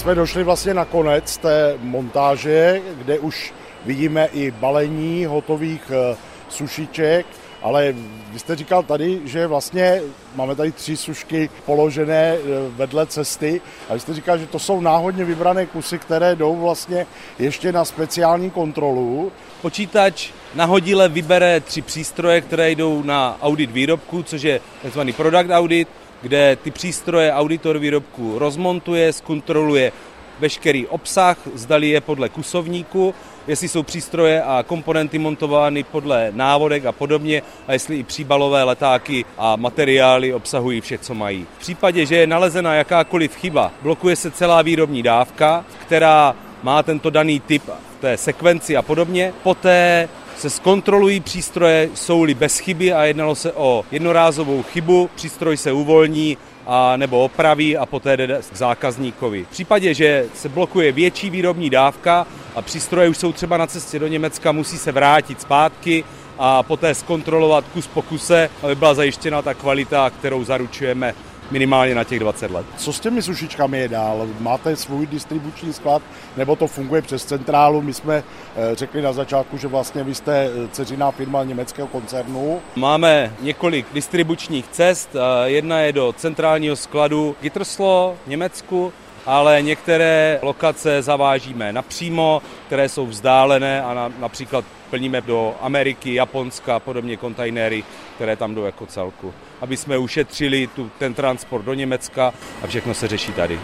Jsme 0.08 0.16
došli 0.16 0.44
vlastně 0.44 0.74
na 0.74 0.86
konec 0.86 1.38
té 1.38 1.76
montáže, 1.82 2.82
kde 2.98 3.20
už 3.20 3.54
vidíme 3.86 4.30
i 4.34 4.52
balení 4.52 5.26
hotových 5.26 5.92
eh, 5.92 6.18
sušiček, 6.50 7.26
ale 7.62 7.96
vy 8.32 8.40
jste 8.40 8.56
říkal 8.56 8.84
tady, 8.84 9.22
že 9.26 9.48
vlastně 9.48 10.02
máme 10.36 10.56
tady 10.56 10.72
tři 10.72 10.98
sušky 10.98 11.50
položené 11.66 12.36
eh, 12.36 12.40
vedle 12.70 13.06
cesty 13.06 13.62
a 13.90 13.94
vy 13.94 14.00
jste 14.00 14.14
říkal, 14.14 14.38
že 14.38 14.48
to 14.48 14.60
jsou 14.60 14.82
náhodně 14.82 15.26
vybrané 15.26 15.66
kusy, 15.66 16.00
které 16.00 16.36
jdou 16.36 16.56
vlastně 16.56 17.06
ještě 17.40 17.72
na 17.72 17.86
speciální 17.86 18.50
kontrolu. 18.50 19.32
Počítač 19.62 20.30
na 20.56 20.66
hodile 20.66 21.10
vybere 21.10 21.60
tři 21.60 21.82
přístroje, 21.82 22.42
které 22.42 22.72
jdou 22.72 23.04
na 23.04 23.38
audit 23.42 23.72
výrobku, 23.72 24.24
což 24.24 24.42
je 24.42 24.60
tzv. 24.90 25.00
product 25.18 25.52
audit, 25.52 25.88
kde 26.22 26.56
ty 26.56 26.72
přístroje 26.72 27.34
auditor 27.34 27.78
výrobku 27.78 28.40
rozmontuje, 28.40 29.14
zkontroluje 29.14 29.92
veškerý 30.40 30.88
obsah, 30.88 31.38
zdali 31.54 31.90
je 31.90 32.02
podle 32.02 32.30
kusovníku, 32.30 33.16
jestli 33.48 33.68
jsou 33.68 33.84
přístroje 33.84 34.44
a 34.44 34.64
komponenty 34.68 35.18
montovány 35.20 35.84
podle 35.84 36.32
návodek 36.32 36.86
a 36.86 36.92
podobně 36.92 37.42
a 37.68 37.74
jestli 37.74 38.00
i 38.00 38.04
příbalové 38.04 38.64
letáky 38.64 39.26
a 39.38 39.56
materiály 39.56 40.34
obsahují 40.34 40.82
vše, 40.82 40.98
co 40.98 41.14
mají. 41.14 41.46
V 41.58 41.60
případě, 41.60 42.06
že 42.06 42.16
je 42.16 42.28
nalezena 42.28 42.74
jakákoliv 42.74 43.36
chyba, 43.36 43.72
blokuje 43.82 44.16
se 44.16 44.32
celá 44.32 44.62
výrobní 44.62 45.04
dávka, 45.04 45.66
která 45.82 46.36
má 46.64 46.84
tento 46.84 47.10
daný 47.10 47.40
typ 47.40 47.64
té 48.00 48.18
sekvenci 48.18 48.78
a 48.78 48.82
podobně. 48.82 49.34
Poté 49.44 50.10
se 50.38 50.50
zkontrolují 50.50 51.20
přístroje, 51.20 51.89
jsou-li 51.94 52.34
bez 52.34 52.60
chyby 52.60 52.94
a 52.94 53.03
jednalo 53.03 53.36
se 53.36 53.51
o 53.51 53.86
jednorázovou 53.91 54.63
chybu, 54.63 55.10
přístroj 55.15 55.58
se 55.58 55.72
uvolní 55.72 56.38
a 56.67 56.98
nebo 56.98 57.24
opraví 57.24 57.77
a 57.77 57.86
poté 57.86 58.17
jde 58.17 58.41
k 58.53 58.56
zákazníkovi. 58.56 59.44
V 59.44 59.48
případě, 59.48 59.94
že 59.94 60.25
se 60.34 60.50
blokuje 60.50 60.91
větší 60.91 61.29
výrobní 61.29 61.70
dávka 61.70 62.27
a 62.56 62.62
přístroje 62.62 63.10
už 63.10 63.17
jsou 63.17 63.34
třeba 63.34 63.58
na 63.58 63.67
cestě 63.67 64.00
do 64.00 64.08
Německa, 64.08 64.51
musí 64.51 64.77
se 64.77 64.91
vrátit 64.91 65.41
zpátky 65.41 66.03
a 66.39 66.63
poté 66.63 66.96
zkontrolovat 66.96 67.65
kus 67.74 67.88
po 67.88 68.01
kuse, 68.01 68.50
aby 68.63 68.75
byla 68.75 68.94
zajištěna 68.94 69.41
ta 69.41 69.53
kvalita, 69.53 70.10
kterou 70.10 70.44
zaručujeme 70.44 71.15
minimálně 71.51 71.96
na 71.96 72.04
těch 72.04 72.20
20 72.20 72.51
let. 72.51 72.66
Co 72.77 72.94
s 72.94 73.00
těmi 73.00 73.22
sušičkami 73.22 73.80
je 73.80 73.88
dál? 73.88 74.27
Máte 74.39 74.75
svůj 74.75 75.08
distribuční 75.08 75.74
sklad 75.74 76.01
nebo 76.38 76.56
to 76.56 76.68
funguje 76.68 77.01
přes 77.01 77.25
centrálu? 77.25 77.82
My 77.82 77.94
jsme 77.94 78.16
eh, 78.56 78.75
řekli 78.75 79.01
na 79.01 79.13
začátku, 79.13 79.58
že 79.58 79.68
vlastně 79.68 80.04
vy 80.04 80.16
jste 80.16 80.46
eh, 80.46 80.68
ceřiná 80.72 81.12
firma 81.12 81.44
německého 81.44 81.88
koncernu. 81.88 82.62
Máme 82.75 83.34
několik 83.42 83.86
distribučních 83.94 84.68
cest. 84.68 85.10
Eh, 85.16 85.50
jedna 85.50 85.80
je 85.80 85.94
do 85.94 86.13
centrálního 86.18 86.75
skladu 86.75 87.36
Gitterslo 87.42 88.18
v 88.25 88.30
Německu, 88.30 88.94
ale 89.25 89.62
některé 89.62 90.39
lokace 90.42 91.01
zavážíme 91.01 91.74
napřímo, 91.74 92.42
které 92.68 92.89
jsou 92.89 93.06
vzdálené 93.06 93.84
a 93.84 93.94
na, 93.94 94.12
například 94.20 94.66
plníme 94.89 95.22
do 95.22 95.56
Ameriky, 95.62 96.13
Japonska 96.13 96.75
a 96.75 96.79
podobně 96.79 97.17
kontajnery, 97.17 97.84
které 98.15 98.36
tam 98.36 98.56
jdou 98.56 98.63
jako 98.63 98.86
celku. 98.86 99.34
Aby 99.62 99.77
jsme 99.77 99.98
ušetřili 99.98 100.67
tu, 100.67 100.91
ten 100.98 101.13
transport 101.13 101.65
do 101.65 101.74
Německa 101.74 102.34
a 102.63 102.67
všechno 102.67 102.94
se 102.94 103.08
řeší 103.08 103.32
tady. 103.32 103.60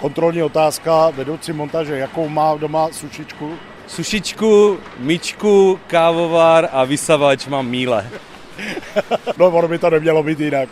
Kontrolní 0.00 0.42
otázka, 0.42 1.10
vedoucí 1.10 1.52
montaže, 1.52 1.98
jakou 1.98 2.28
má 2.28 2.56
doma 2.56 2.88
sušičku? 2.92 3.54
Sušičku, 3.86 4.78
myčku, 4.98 5.80
kávovar 5.86 6.68
a 6.72 6.84
vysavač 6.84 7.46
mám 7.46 7.66
míle. 7.66 8.10
No, 9.38 9.46
ono 9.46 9.68
by 9.68 9.78
to 9.78 9.90
nemělo 9.90 10.22
být 10.22 10.40
jinak. 10.40 10.68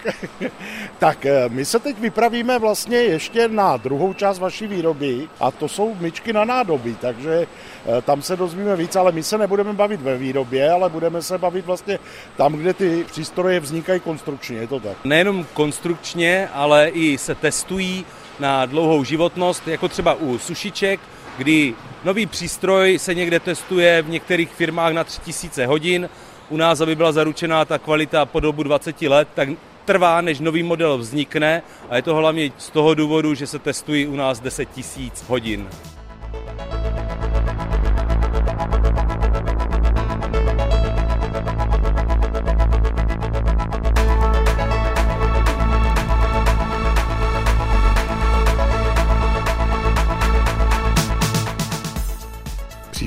tak 0.98 1.26
eh, 1.26 1.48
my 1.48 1.64
se 1.64 1.78
teď 1.78 1.98
vypravíme 1.98 2.58
vlastně 2.58 2.96
ještě 2.96 3.48
na 3.48 3.76
druhou 3.76 4.12
část 4.12 4.38
vaší 4.38 4.66
výroby 4.66 5.28
a 5.40 5.50
to 5.50 5.68
jsou 5.68 5.94
myčky 6.00 6.32
na 6.32 6.44
nádobí, 6.44 6.96
takže 7.00 7.46
eh, 7.86 8.02
tam 8.02 8.22
se 8.22 8.36
dozvíme 8.36 8.76
víc, 8.76 8.96
ale 8.96 9.12
my 9.12 9.22
se 9.22 9.38
nebudeme 9.38 9.72
bavit 9.72 10.00
ve 10.00 10.16
výrobě, 10.18 10.70
ale 10.70 10.90
budeme 10.90 11.22
se 11.22 11.38
bavit 11.38 11.66
vlastně 11.66 11.98
tam, 12.36 12.52
kde 12.52 12.74
ty 12.74 13.04
přístroje 13.04 13.60
vznikají 13.60 14.00
konstrukčně, 14.00 14.56
je 14.56 14.66
to 14.66 14.80
tak? 14.80 14.96
Nejenom 15.04 15.46
konstrukčně, 15.54 16.48
ale 16.54 16.88
i 16.88 17.18
se 17.18 17.34
testují 17.34 18.04
na 18.40 18.66
dlouhou 18.66 19.04
životnost, 19.04 19.68
jako 19.68 19.88
třeba 19.88 20.14
u 20.14 20.38
sušiček, 20.38 21.00
kdy 21.38 21.74
nový 22.04 22.26
přístroj 22.26 22.98
se 22.98 23.14
někde 23.14 23.40
testuje 23.40 24.02
v 24.02 24.08
některých 24.08 24.50
firmách 24.50 24.92
na 24.92 25.04
3000 25.04 25.66
hodin, 25.66 26.08
u 26.50 26.56
nás, 26.56 26.80
aby 26.80 26.94
byla 26.94 27.12
zaručená 27.12 27.64
ta 27.64 27.78
kvalita 27.78 28.26
po 28.26 28.40
dobu 28.40 28.62
20 28.62 29.02
let, 29.02 29.28
tak 29.34 29.48
trvá, 29.84 30.20
než 30.20 30.40
nový 30.40 30.62
model 30.62 30.98
vznikne 30.98 31.62
a 31.90 31.96
je 31.96 32.02
to 32.02 32.14
hlavně 32.14 32.50
z 32.58 32.70
toho 32.70 32.94
důvodu, 32.94 33.34
že 33.34 33.46
se 33.46 33.58
testují 33.58 34.06
u 34.06 34.16
nás 34.16 34.40
10 34.40 34.70
tisíc 34.70 35.24
hodin. 35.28 35.68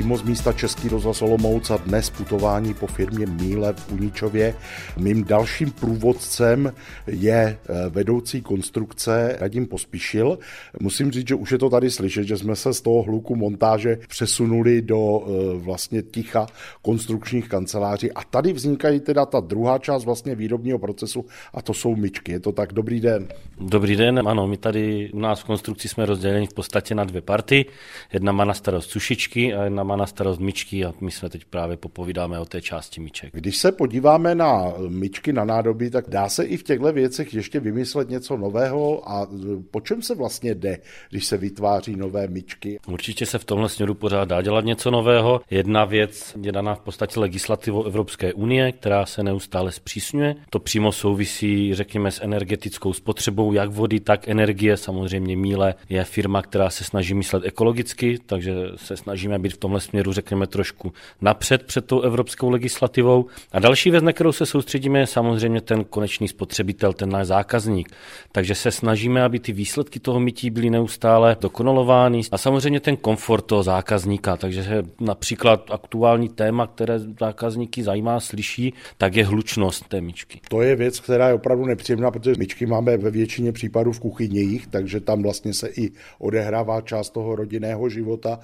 Přímo 0.10 0.18
z 0.18 0.24
místa 0.30 0.54
Český 0.54 0.90
rozhlas 0.90 1.22
Olomouc 1.22 1.72
a 1.72 1.78
dnes 1.78 2.10
putování 2.10 2.74
po 2.74 2.88
firmě 2.88 3.26
Míle 3.26 3.74
v 3.74 3.92
Uničově. 3.92 4.56
Mým 4.98 5.24
dalším 5.24 5.72
průvodcem 5.72 6.74
je 7.08 7.60
eh, 7.70 7.90
vedoucí 7.90 8.42
konstrukce 8.42 9.38
Radim 9.40 9.68
Pospíšil. 9.68 10.40
Musím 10.80 11.12
říct, 11.12 11.28
že 11.28 11.36
už 11.36 11.52
je 11.52 11.58
to 11.58 11.70
tady 11.70 11.92
slyšet, 11.92 12.24
že 12.24 12.38
jsme 12.38 12.56
se 12.56 12.74
z 12.74 12.82
toho 12.82 13.02
hluku 13.02 13.36
montáže 13.36 13.98
přesunuli 14.08 14.82
do 14.82 15.22
eh, 15.22 15.58
vlastně 15.58 16.02
ticha 16.02 16.48
konstrukčních 16.82 17.50
kanceláří 17.50 18.12
a 18.12 18.24
tady 18.24 18.54
vznikají 18.54 19.00
teda 19.00 19.26
ta 19.26 19.40
druhá 19.40 19.78
část 19.78 20.06
vlastně 20.06 20.36
výrobního 20.36 20.80
procesu 20.80 21.26
a 21.54 21.62
to 21.62 21.74
jsou 21.74 21.96
myčky. 21.96 22.32
Je 22.32 22.40
to 22.40 22.52
tak? 22.52 22.74
Dobrý 22.74 23.00
den. 23.00 23.28
Dobrý 23.60 23.96
den, 23.96 24.22
ano, 24.26 24.48
my 24.48 24.58
tady 24.58 25.10
u 25.14 25.20
nás 25.20 25.40
v 25.40 25.44
konstrukci 25.44 25.88
jsme 25.88 26.06
rozděleni 26.06 26.48
v 26.48 26.54
podstatě 26.54 26.96
na 26.96 27.04
dvě 27.04 27.22
party. 27.22 27.66
Jedna 28.14 28.32
má 28.32 28.46
na 28.46 28.54
starost 28.54 28.90
sušičky 28.90 29.54
a 29.54 29.64
jedna 29.64 29.84
má 29.84 29.99
na 30.00 30.06
starost 30.06 30.40
myčky 30.40 30.86
a 30.86 30.94
my 31.02 31.12
jsme 31.12 31.30
teď 31.30 31.46
právě 31.46 31.78
popovídáme 31.78 32.40
o 32.40 32.46
té 32.46 32.62
části 32.62 33.02
myček. 33.02 33.34
Když 33.34 33.58
se 33.58 33.72
podíváme 33.72 34.36
na 34.36 34.74
myčky 34.88 35.34
na 35.34 35.46
nádobí, 35.46 35.90
tak 35.90 36.10
dá 36.10 36.30
se 36.30 36.44
i 36.44 36.58
v 36.58 36.64
těchto 36.64 36.94
věcech 36.94 37.34
ještě 37.34 37.60
vymyslet 37.60 38.10
něco 38.10 38.38
nového 38.38 39.10
a 39.10 39.28
po 39.72 39.82
čem 39.82 40.02
se 40.02 40.16
vlastně 40.16 40.56
jde, 40.56 40.78
když 41.10 41.26
se 41.26 41.38
vytváří 41.38 41.96
nové 41.96 42.28
myčky? 42.28 42.80
Určitě 42.88 43.26
se 43.26 43.38
v 43.38 43.46
tomhle 43.46 43.70
směru 43.70 43.94
pořád 43.94 44.26
dá 44.26 44.42
dělat 44.42 44.66
něco 44.66 44.92
nového. 44.92 45.42
Jedna 45.50 45.86
věc 45.86 46.36
je 46.42 46.52
daná 46.52 46.76
v 46.76 46.80
podstatě 46.80 47.20
legislativou 47.20 47.84
Evropské 47.84 48.34
unie, 48.34 48.72
která 48.72 49.06
se 49.06 49.24
neustále 49.24 49.72
zpřísňuje. 49.72 50.36
To 50.50 50.60
přímo 50.60 50.92
souvisí, 50.92 51.76
řekněme, 51.76 52.12
s 52.12 52.24
energetickou 52.24 52.94
spotřebou 52.94 53.54
jak 53.54 53.70
vody, 53.70 54.00
tak 54.00 54.28
energie. 54.28 54.78
Samozřejmě 54.78 55.38
Míle 55.38 55.76
je 55.90 56.04
firma, 56.04 56.42
která 56.42 56.70
se 56.70 56.84
snaží 56.84 57.14
myslet 57.14 57.44
ekologicky, 57.46 58.18
takže 58.26 58.54
se 58.76 58.98
snažíme 58.98 59.40
být 59.40 59.54
v 59.54 59.58
tomhle 59.58 59.82
směru, 59.90 60.14
řekněme, 60.14 60.48
trošku 60.48 60.94
napřed 61.22 61.64
před 61.64 61.86
tou 61.86 62.02
evropskou 62.02 62.50
legislativou. 62.50 63.26
A 63.52 63.60
další 63.60 63.92
věc, 63.92 64.04
na 64.04 64.14
kterou 64.14 64.32
se 64.32 64.46
soustředíme, 64.46 65.00
je 65.00 65.08
samozřejmě 65.08 65.62
ten 65.62 65.84
konečný 65.84 66.28
spotřebitel, 66.28 66.94
ten 66.94 67.10
náš 67.10 67.28
zákazník. 67.28 67.90
Takže 68.32 68.56
se 68.56 68.72
snažíme, 68.72 69.24
aby 69.24 69.40
ty 69.40 69.52
výsledky 69.52 70.00
toho 70.00 70.20
mytí 70.20 70.50
byly 70.50 70.70
neustále 70.70 71.38
dokonalovány 71.42 72.22
a 72.32 72.38
samozřejmě 72.38 72.80
ten 72.80 72.98
komfort 72.98 73.46
toho 73.46 73.64
zákazníka. 73.64 74.38
Takže 74.38 74.84
například 75.00 75.72
aktuální 75.72 76.30
téma, 76.30 76.68
které 76.68 77.00
zákazníky 77.00 77.84
zajímá, 77.84 78.20
slyší, 78.20 78.74
tak 78.98 79.16
je 79.16 79.26
hlučnost 79.26 79.88
té 79.88 80.02
myčky. 80.02 80.40
To 80.50 80.62
je 80.62 80.76
věc, 80.76 81.00
která 81.00 81.28
je 81.28 81.34
opravdu 81.34 81.66
nepříjemná, 81.66 82.12
protože 82.12 82.34
myčky 82.38 82.66
máme 82.66 82.98
ve 82.98 83.12
většině 83.12 83.52
případů 83.52 83.92
v 83.92 84.00
kuchyních, 84.00 84.68
takže 84.68 85.00
tam 85.00 85.24
vlastně 85.24 85.54
se 85.54 85.68
i 85.78 85.92
odehrává 86.20 86.82
část 86.82 87.10
toho 87.10 87.36
rodinného 87.36 87.90
života. 87.90 88.40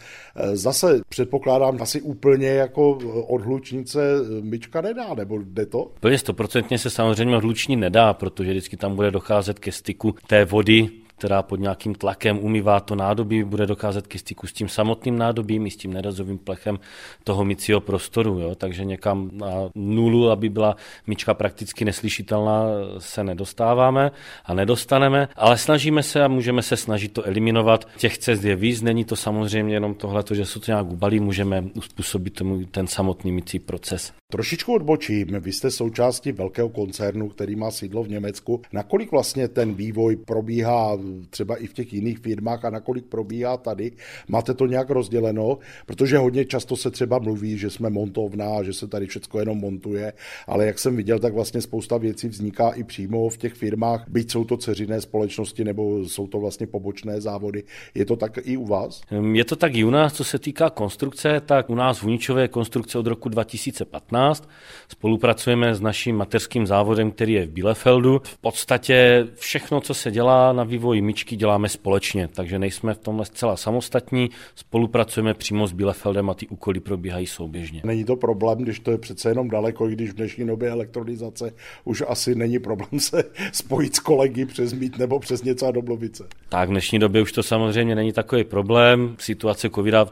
Zase 0.53 1.01
předpokládám, 1.09 1.34
předpokládám, 1.35 1.81
asi 1.81 2.01
úplně 2.01 2.47
jako 2.47 2.97
odhlučnice 3.27 3.99
myčka 4.41 4.81
nedá, 4.81 5.13
nebo 5.13 5.37
jde 5.37 5.65
to? 5.65 5.91
Plně 5.99 6.17
stoprocentně 6.17 6.77
se 6.77 6.89
samozřejmě 6.89 7.37
odhlučnit 7.37 7.79
nedá, 7.79 8.13
protože 8.13 8.51
vždycky 8.51 8.77
tam 8.77 8.95
bude 8.95 9.11
docházet 9.11 9.59
ke 9.59 9.71
styku 9.71 10.15
té 10.27 10.45
vody 10.45 10.89
která 11.17 11.43
pod 11.43 11.59
nějakým 11.59 11.95
tlakem 11.95 12.39
umývá 12.39 12.79
to 12.79 12.95
nádobí, 12.95 13.43
bude 13.43 13.65
dokázat 13.65 14.07
ke 14.07 14.19
styku 14.19 14.47
s 14.47 14.53
tím 14.53 14.69
samotným 14.69 15.17
nádobím 15.17 15.67
i 15.67 15.71
s 15.71 15.77
tím 15.77 15.93
nerazovým 15.93 16.37
plechem 16.37 16.79
toho 17.23 17.45
mycího 17.45 17.81
prostoru. 17.81 18.39
Jo? 18.39 18.55
Takže 18.55 18.85
někam 18.85 19.29
na 19.33 19.69
nulu, 19.75 20.29
aby 20.29 20.49
byla 20.49 20.75
myčka 21.07 21.33
prakticky 21.33 21.85
neslyšitelná, 21.85 22.63
se 22.97 23.23
nedostáváme 23.23 24.11
a 24.45 24.53
nedostaneme, 24.53 25.27
ale 25.35 25.57
snažíme 25.57 26.03
se 26.03 26.23
a 26.23 26.27
můžeme 26.27 26.61
se 26.61 26.77
snažit 26.77 27.13
to 27.13 27.23
eliminovat. 27.23 27.87
Těch 27.97 28.17
cest 28.17 28.43
je 28.43 28.55
víc, 28.55 28.81
není 28.81 29.05
to 29.05 29.15
samozřejmě 29.15 29.73
jenom 29.73 29.93
tohle, 29.93 30.23
že 30.33 30.45
jsou 30.45 30.59
to 30.59 30.71
nějak 30.71 30.91
ubalí, 30.91 31.19
můžeme 31.19 31.63
uspůsobit 31.75 32.33
tomu 32.33 32.65
ten 32.65 32.87
samotný 32.87 33.31
mycí 33.31 33.59
proces. 33.59 34.13
Trošičku 34.31 34.73
odbočím, 34.73 35.27
vy 35.39 35.51
jste 35.51 35.71
součástí 35.71 36.31
velkého 36.31 36.69
koncernu, 36.69 37.29
který 37.29 37.55
má 37.55 37.71
sídlo 37.71 38.03
v 38.03 38.09
Německu. 38.09 38.61
Nakolik 38.73 39.11
vlastně 39.11 39.47
ten 39.47 39.73
vývoj 39.73 40.15
probíhá 40.15 40.97
třeba 41.29 41.55
i 41.55 41.67
v 41.67 41.73
těch 41.73 41.93
jiných 41.93 42.19
firmách 42.19 42.65
a 42.65 42.69
nakolik 42.69 43.05
probíhá 43.05 43.57
tady? 43.57 43.91
Máte 44.27 44.53
to 44.53 44.65
nějak 44.65 44.89
rozděleno? 44.89 45.57
Protože 45.85 46.17
hodně 46.17 46.45
často 46.45 46.75
se 46.75 46.91
třeba 46.91 47.19
mluví, 47.19 47.57
že 47.57 47.69
jsme 47.69 47.89
montovna, 47.89 48.63
že 48.63 48.73
se 48.73 48.87
tady 48.87 49.07
všechno 49.07 49.39
jenom 49.39 49.57
montuje, 49.57 50.13
ale 50.47 50.65
jak 50.65 50.79
jsem 50.79 50.95
viděl, 50.95 51.19
tak 51.19 51.33
vlastně 51.33 51.61
spousta 51.61 51.97
věcí 51.97 52.27
vzniká 52.27 52.69
i 52.69 52.83
přímo 52.83 53.29
v 53.29 53.37
těch 53.37 53.53
firmách, 53.53 54.05
byť 54.07 54.31
jsou 54.31 54.43
to 54.43 54.57
ceřiné 54.57 55.01
společnosti 55.01 55.63
nebo 55.63 56.05
jsou 56.09 56.27
to 56.27 56.39
vlastně 56.39 56.67
pobočné 56.67 57.21
závody. 57.21 57.63
Je 57.93 58.05
to 58.05 58.15
tak 58.15 58.37
i 58.43 58.57
u 58.57 58.65
vás? 58.65 59.01
Je 59.31 59.45
to 59.45 59.55
tak 59.55 59.75
i 59.75 59.83
u 59.83 59.89
nás, 59.89 60.13
co 60.13 60.23
se 60.23 60.39
týká 60.39 60.69
konstrukce, 60.69 61.41
tak 61.45 61.69
u 61.69 61.75
nás 61.75 62.01
v 62.01 62.03
Uničové 62.03 62.47
konstrukce 62.47 62.99
od 62.99 63.07
roku 63.07 63.29
2015 63.29 64.49
Spolupracujeme 64.89 65.75
s 65.75 65.81
naším 65.81 66.17
mateřským 66.17 66.67
závodem, 66.67 67.11
který 67.11 67.33
je 67.33 67.45
v 67.45 67.49
Bielefeldu. 67.49 68.21
V 68.23 68.37
podstatě 68.37 69.27
všechno, 69.35 69.81
co 69.81 69.93
se 69.93 70.11
dělá 70.11 70.53
na 70.53 70.63
vývoji 70.63 70.94
myčky, 71.01 71.35
děláme 71.35 71.69
společně, 71.69 72.27
takže 72.27 72.59
nejsme 72.59 72.93
v 72.93 72.97
tomhle 72.97 73.25
zcela 73.25 73.57
samostatní. 73.57 74.29
Spolupracujeme 74.55 75.33
přímo 75.33 75.67
s 75.67 75.71
Bielefeldem 75.71 76.29
a 76.29 76.33
ty 76.33 76.47
úkoly 76.47 76.79
probíhají 76.79 77.27
souběžně. 77.27 77.81
Není 77.83 78.03
to 78.03 78.15
problém, 78.15 78.57
když 78.57 78.79
to 78.79 78.91
je 78.91 78.97
přece 78.97 79.29
jenom 79.29 79.49
daleko, 79.49 79.89
i 79.89 79.93
když 79.93 80.09
v 80.09 80.15
dnešní 80.15 80.47
době 80.47 80.69
elektronizace 80.69 81.53
už 81.83 82.03
asi 82.07 82.35
není 82.35 82.59
problém 82.59 82.99
se 82.99 83.23
spojit 83.51 83.95
s 83.95 83.99
kolegy 83.99 84.45
přes 84.45 84.73
mít 84.73 84.97
nebo 84.97 85.19
přes 85.19 85.43
něco 85.43 85.67
a 85.67 85.71
domluvit 85.71 86.15
se. 86.15 86.23
Tak 86.49 86.69
v 86.69 86.71
dnešní 86.71 86.99
době 86.99 87.21
už 87.21 87.31
to 87.31 87.43
samozřejmě 87.43 87.95
není 87.95 88.13
takový 88.13 88.43
problém. 88.43 89.15
Situace 89.19 89.69
covida 89.69 90.05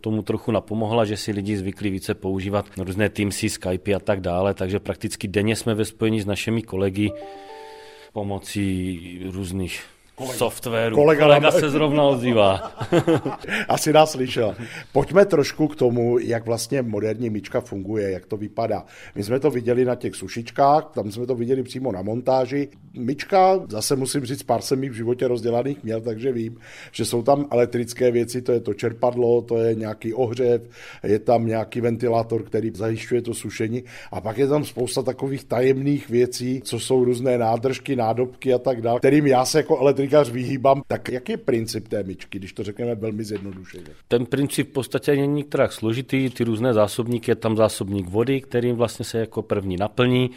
tomu 0.00 0.22
trochu 0.22 0.52
napomohla, 0.52 1.04
že 1.04 1.16
si 1.16 1.32
lidi 1.32 1.56
zvykli 1.56 1.90
více 1.90 2.14
používat 2.14 2.66
různé 2.78 3.08
Teamsy, 3.08 3.48
Skype 3.48 3.94
a 3.94 3.98
tak 3.98 4.20
dále, 4.20 4.54
takže 4.54 4.80
prakticky 4.80 5.28
denně 5.28 5.56
jsme 5.56 5.74
ve 5.74 5.84
spojení 5.84 6.20
s 6.20 6.26
našimi 6.26 6.62
kolegy 6.62 7.12
pomocí 8.12 9.20
různých 9.32 9.82
kolega. 10.20 10.38
softwaru. 10.38 10.96
Kolega, 10.96 11.24
kolega 11.24 11.50
se 11.50 11.70
zrovna 11.70 12.02
ozývá. 12.02 12.72
Asi 13.68 13.92
nás 13.92 14.10
slyšel. 14.10 14.54
Pojďme 14.92 15.24
trošku 15.24 15.68
k 15.68 15.76
tomu, 15.76 16.18
jak 16.18 16.46
vlastně 16.46 16.82
moderní 16.82 17.30
myčka 17.30 17.60
funguje, 17.60 18.10
jak 18.10 18.26
to 18.26 18.36
vypadá. 18.36 18.84
My 19.14 19.22
jsme 19.22 19.40
to 19.40 19.50
viděli 19.50 19.84
na 19.84 19.94
těch 19.94 20.14
sušičkách, 20.14 20.90
tam 20.94 21.10
jsme 21.10 21.26
to 21.26 21.34
viděli 21.34 21.62
přímo 21.62 21.92
na 21.92 22.02
montáži. 22.02 22.68
Myčka, 22.98 23.60
zase 23.68 23.96
musím 23.96 24.24
říct, 24.24 24.42
pár 24.42 24.62
jsem 24.62 24.80
v 24.80 24.92
životě 24.92 25.28
rozdělaných 25.28 25.84
měl, 25.84 26.00
takže 26.00 26.32
vím, 26.32 26.56
že 26.92 27.04
jsou 27.04 27.22
tam 27.22 27.46
elektrické 27.50 28.10
věci, 28.10 28.42
to 28.42 28.52
je 28.52 28.60
to 28.60 28.74
čerpadlo, 28.74 29.42
to 29.42 29.58
je 29.58 29.74
nějaký 29.74 30.14
ohřev, 30.14 30.62
je 31.02 31.18
tam 31.18 31.46
nějaký 31.46 31.80
ventilátor, 31.80 32.42
který 32.42 32.70
zajišťuje 32.74 33.22
to 33.22 33.34
sušení 33.34 33.84
a 34.12 34.20
pak 34.20 34.38
je 34.38 34.48
tam 34.48 34.64
spousta 34.64 35.02
takových 35.02 35.44
tajemných 35.44 36.08
věcí, 36.08 36.60
co 36.64 36.78
jsou 36.78 37.04
různé 37.04 37.38
nádržky, 37.38 37.96
nádobky 37.96 38.54
a 38.54 38.58
tak 38.58 38.82
dále, 38.82 38.98
kterým 38.98 39.26
já 39.26 39.44
se 39.44 39.58
jako 39.58 39.78
elektrik 39.78 40.09
ligař 40.10 40.30
vyhýbám. 40.30 40.82
Tak 40.86 41.08
jaký 41.08 41.32
je 41.32 41.38
princip 41.38 41.88
té 41.88 42.02
myčky, 42.02 42.38
když 42.38 42.52
to 42.52 42.64
řekneme 42.64 42.94
velmi 42.94 43.24
zjednodušeně? 43.24 43.86
Ten 44.08 44.26
princip 44.26 44.70
v 44.70 44.72
podstatě 44.72 45.16
není 45.16 45.34
některá 45.34 45.68
složitý, 45.68 46.30
ty 46.30 46.44
různé 46.44 46.74
zásobníky, 46.74 47.30
je 47.30 47.34
tam 47.34 47.56
zásobník 47.56 48.08
vody, 48.08 48.40
kterým 48.40 48.76
vlastně 48.76 49.04
se 49.04 49.18
jako 49.18 49.42
první 49.42 49.76
naplní 49.76 50.30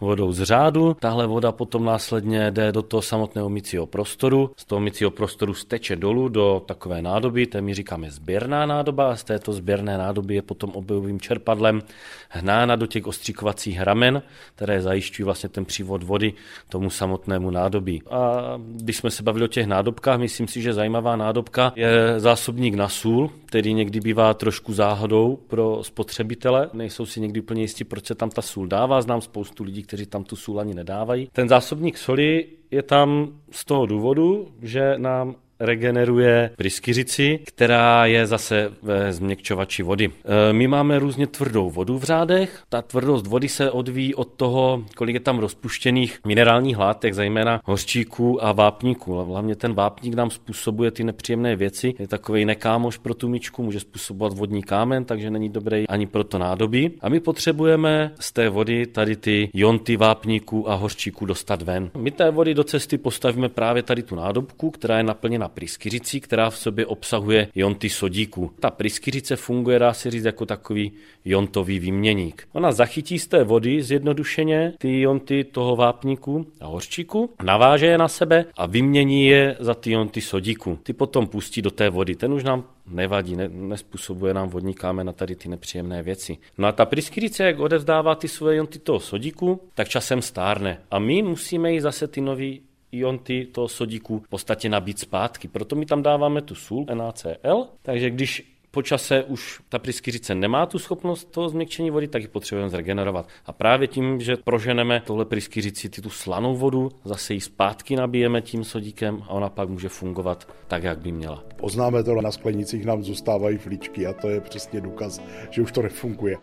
vodou 0.00 0.32
z 0.32 0.42
řádu. 0.42 0.96
Tahle 1.00 1.26
voda 1.26 1.52
potom 1.52 1.84
následně 1.84 2.50
jde 2.50 2.72
do 2.72 2.82
toho 2.82 3.02
samotného 3.02 3.48
mycího 3.48 3.86
prostoru. 3.86 4.50
Z 4.56 4.64
toho 4.64 4.80
mycího 4.80 5.10
prostoru 5.10 5.54
steče 5.54 5.96
dolů 5.96 6.28
do 6.28 6.62
takové 6.66 7.02
nádoby, 7.02 7.46
té 7.46 7.60
my 7.60 7.74
říkáme 7.74 8.10
sběrná 8.10 8.66
nádoba 8.66 9.12
a 9.12 9.16
z 9.16 9.24
této 9.24 9.52
sběrné 9.52 9.98
nádoby 9.98 10.34
je 10.34 10.42
potom 10.42 10.70
objevovým 10.70 11.20
čerpadlem 11.20 11.82
hnána 12.28 12.76
do 12.76 12.86
těch 12.86 13.06
ostříkovacích 13.06 13.80
ramen, 13.80 14.22
které 14.54 14.82
zajišťují 14.82 15.24
vlastně 15.24 15.48
ten 15.48 15.64
přívod 15.64 16.02
vody 16.02 16.32
tomu 16.68 16.90
samotnému 16.90 17.50
nádobí. 17.50 18.02
A 18.10 18.40
když 18.76 18.96
jsme 18.96 19.10
se 19.10 19.19
se 19.20 19.24
bavili 19.24 19.44
o 19.44 19.48
těch 19.48 19.66
nádobkách, 19.66 20.18
myslím 20.18 20.48
si, 20.48 20.62
že 20.62 20.72
zajímavá 20.72 21.16
nádobka 21.16 21.72
je 21.76 22.20
zásobník 22.20 22.74
na 22.74 22.88
sůl, 22.88 23.30
který 23.46 23.74
někdy 23.74 24.00
bývá 24.00 24.34
trošku 24.34 24.72
záhodou 24.72 25.36
pro 25.36 25.84
spotřebitele. 25.84 26.70
Nejsou 26.72 27.06
si 27.06 27.20
někdy 27.20 27.40
úplně 27.40 27.62
jistí, 27.62 27.84
proč 27.84 28.06
se 28.06 28.14
tam 28.14 28.30
ta 28.30 28.42
sůl 28.42 28.66
dává. 28.66 29.00
Znám 29.00 29.20
spoustu 29.20 29.64
lidí, 29.64 29.82
kteří 29.82 30.06
tam 30.06 30.24
tu 30.24 30.36
sůl 30.36 30.60
ani 30.60 30.74
nedávají. 30.74 31.28
Ten 31.32 31.48
zásobník 31.48 31.98
soli 31.98 32.46
je 32.70 32.82
tam 32.82 33.28
z 33.50 33.64
toho 33.64 33.86
důvodu, 33.86 34.48
že 34.62 34.94
nám 34.96 35.34
regeneruje 35.60 36.50
pryskyřici, 36.56 37.40
která 37.44 38.06
je 38.06 38.26
zase 38.26 38.72
ve 38.82 39.12
změkčovači 39.12 39.82
vody. 39.82 40.10
E, 40.24 40.52
my 40.52 40.68
máme 40.68 40.98
různě 40.98 41.26
tvrdou 41.26 41.70
vodu 41.70 41.98
v 41.98 42.02
řádech. 42.02 42.62
Ta 42.68 42.82
tvrdost 42.82 43.26
vody 43.26 43.48
se 43.48 43.70
odvíjí 43.70 44.14
od 44.14 44.28
toho, 44.36 44.84
kolik 44.96 45.14
je 45.14 45.20
tam 45.20 45.38
rozpuštěných 45.38 46.18
minerálních 46.26 46.78
látek, 46.78 47.14
zejména 47.14 47.60
hořčíků 47.64 48.44
a 48.44 48.52
vápníků. 48.52 49.14
Hlavně 49.14 49.56
ten 49.56 49.74
vápník 49.74 50.14
nám 50.14 50.30
způsobuje 50.30 50.90
ty 50.90 51.04
nepříjemné 51.04 51.56
věci. 51.56 51.94
Je 51.98 52.08
takový 52.08 52.44
nekámoš 52.44 52.98
pro 52.98 53.14
tu 53.14 53.28
myčku, 53.28 53.62
může 53.62 53.80
způsobovat 53.80 54.32
vodní 54.32 54.62
kámen, 54.62 55.04
takže 55.04 55.30
není 55.30 55.48
dobrý 55.48 55.88
ani 55.88 56.06
pro 56.06 56.24
to 56.24 56.38
nádobí. 56.38 56.90
A 57.00 57.08
my 57.08 57.20
potřebujeme 57.20 58.12
z 58.20 58.32
té 58.32 58.48
vody 58.48 58.86
tady 58.86 59.16
ty 59.16 59.50
jonty 59.54 59.96
vápníků 59.96 60.70
a 60.70 60.74
hořčíků 60.74 61.26
dostat 61.26 61.62
ven. 61.62 61.90
My 61.98 62.10
té 62.10 62.30
vody 62.30 62.54
do 62.54 62.64
cesty 62.64 62.98
postavíme 62.98 63.48
právě 63.48 63.82
tady 63.82 64.02
tu 64.02 64.14
nádobku, 64.14 64.70
která 64.70 64.96
je 64.96 65.02
naplněna 65.02 65.49
pryskyřicí, 65.54 66.20
která 66.20 66.50
v 66.50 66.58
sobě 66.58 66.86
obsahuje 66.86 67.48
jonty 67.54 67.90
sodíku. 67.90 68.50
Ta 68.60 68.70
pryskyřice 68.70 69.36
funguje, 69.36 69.78
dá 69.78 69.92
se 69.92 70.10
říct, 70.10 70.24
jako 70.24 70.46
takový 70.46 70.92
jontový 71.24 71.78
výměník. 71.78 72.48
Ona 72.52 72.72
zachytí 72.72 73.18
z 73.18 73.26
té 73.26 73.44
vody 73.44 73.82
zjednodušeně 73.82 74.72
ty 74.78 75.00
jonty 75.00 75.44
toho 75.44 75.76
vápníku 75.76 76.46
a 76.60 76.66
hořčíku, 76.66 77.30
naváže 77.42 77.86
je 77.86 77.98
na 77.98 78.08
sebe 78.08 78.44
a 78.56 78.66
vymění 78.66 79.26
je 79.26 79.56
za 79.60 79.74
ty 79.74 79.90
jonty 79.90 80.20
sodíku. 80.20 80.78
Ty 80.82 80.92
potom 80.92 81.26
pustí 81.26 81.62
do 81.62 81.70
té 81.70 81.90
vody. 81.90 82.14
Ten 82.14 82.32
už 82.32 82.44
nám 82.44 82.64
nevadí, 82.86 83.36
ne, 83.36 83.48
nespůsobuje 83.48 84.34
nám 84.34 84.48
vodní 84.48 84.74
kámen 84.74 85.06
na 85.06 85.12
tady 85.12 85.36
ty 85.36 85.48
nepříjemné 85.48 86.02
věci. 86.02 86.36
No 86.58 86.68
a 86.68 86.72
ta 86.72 86.84
pryskyrice, 86.86 87.44
jak 87.44 87.58
odevzdává 87.58 88.14
ty 88.14 88.28
svoje 88.28 88.56
jonty 88.56 88.78
toho 88.78 89.00
sodíku, 89.00 89.60
tak 89.74 89.88
časem 89.88 90.22
stárne. 90.22 90.80
A 90.90 90.98
my 90.98 91.22
musíme 91.22 91.72
jí 91.72 91.80
zase 91.80 92.08
ty 92.08 92.20
nový 92.20 92.60
ionty 92.92 93.46
toho 93.52 93.68
sodíku 93.68 94.18
v 94.18 94.28
podstatě 94.28 94.68
nabít 94.68 94.98
zpátky. 94.98 95.48
Proto 95.48 95.76
my 95.76 95.86
tam 95.86 96.02
dáváme 96.02 96.42
tu 96.42 96.54
sůl 96.54 96.86
NaCl, 96.94 97.66
takže 97.82 98.10
když 98.10 98.50
po 98.70 98.82
čase 98.82 99.24
už 99.24 99.60
ta 99.68 99.78
pryskyřice 99.78 100.34
nemá 100.34 100.66
tu 100.66 100.78
schopnost 100.78 101.24
toho 101.30 101.48
změkčení 101.48 101.90
vody, 101.90 102.08
tak 102.08 102.22
ji 102.22 102.28
potřebujeme 102.28 102.70
zregenerovat. 102.70 103.28
A 103.46 103.52
právě 103.52 103.88
tím, 103.88 104.20
že 104.20 104.36
proženeme 104.36 105.02
tohle 105.06 105.24
pryskyřici, 105.24 105.88
ty 105.88 106.02
tu 106.02 106.10
slanou 106.10 106.56
vodu, 106.56 106.88
zase 107.04 107.34
ji 107.34 107.40
zpátky 107.40 107.96
nabijeme 107.96 108.42
tím 108.42 108.64
sodíkem 108.64 109.22
a 109.22 109.28
ona 109.28 109.48
pak 109.48 109.68
může 109.68 109.88
fungovat 109.88 110.48
tak, 110.68 110.82
jak 110.82 110.98
by 110.98 111.12
měla. 111.12 111.44
Poznáme 111.56 112.02
to, 112.02 112.14
na 112.14 112.30
sklenicích 112.30 112.84
nám 112.84 113.02
zůstávají 113.02 113.58
flíčky 113.58 114.06
a 114.06 114.12
to 114.12 114.28
je 114.28 114.40
přesně 114.40 114.80
důkaz, 114.80 115.22
že 115.50 115.62
už 115.62 115.72
to 115.72 115.82
nefunguje. 115.82 116.36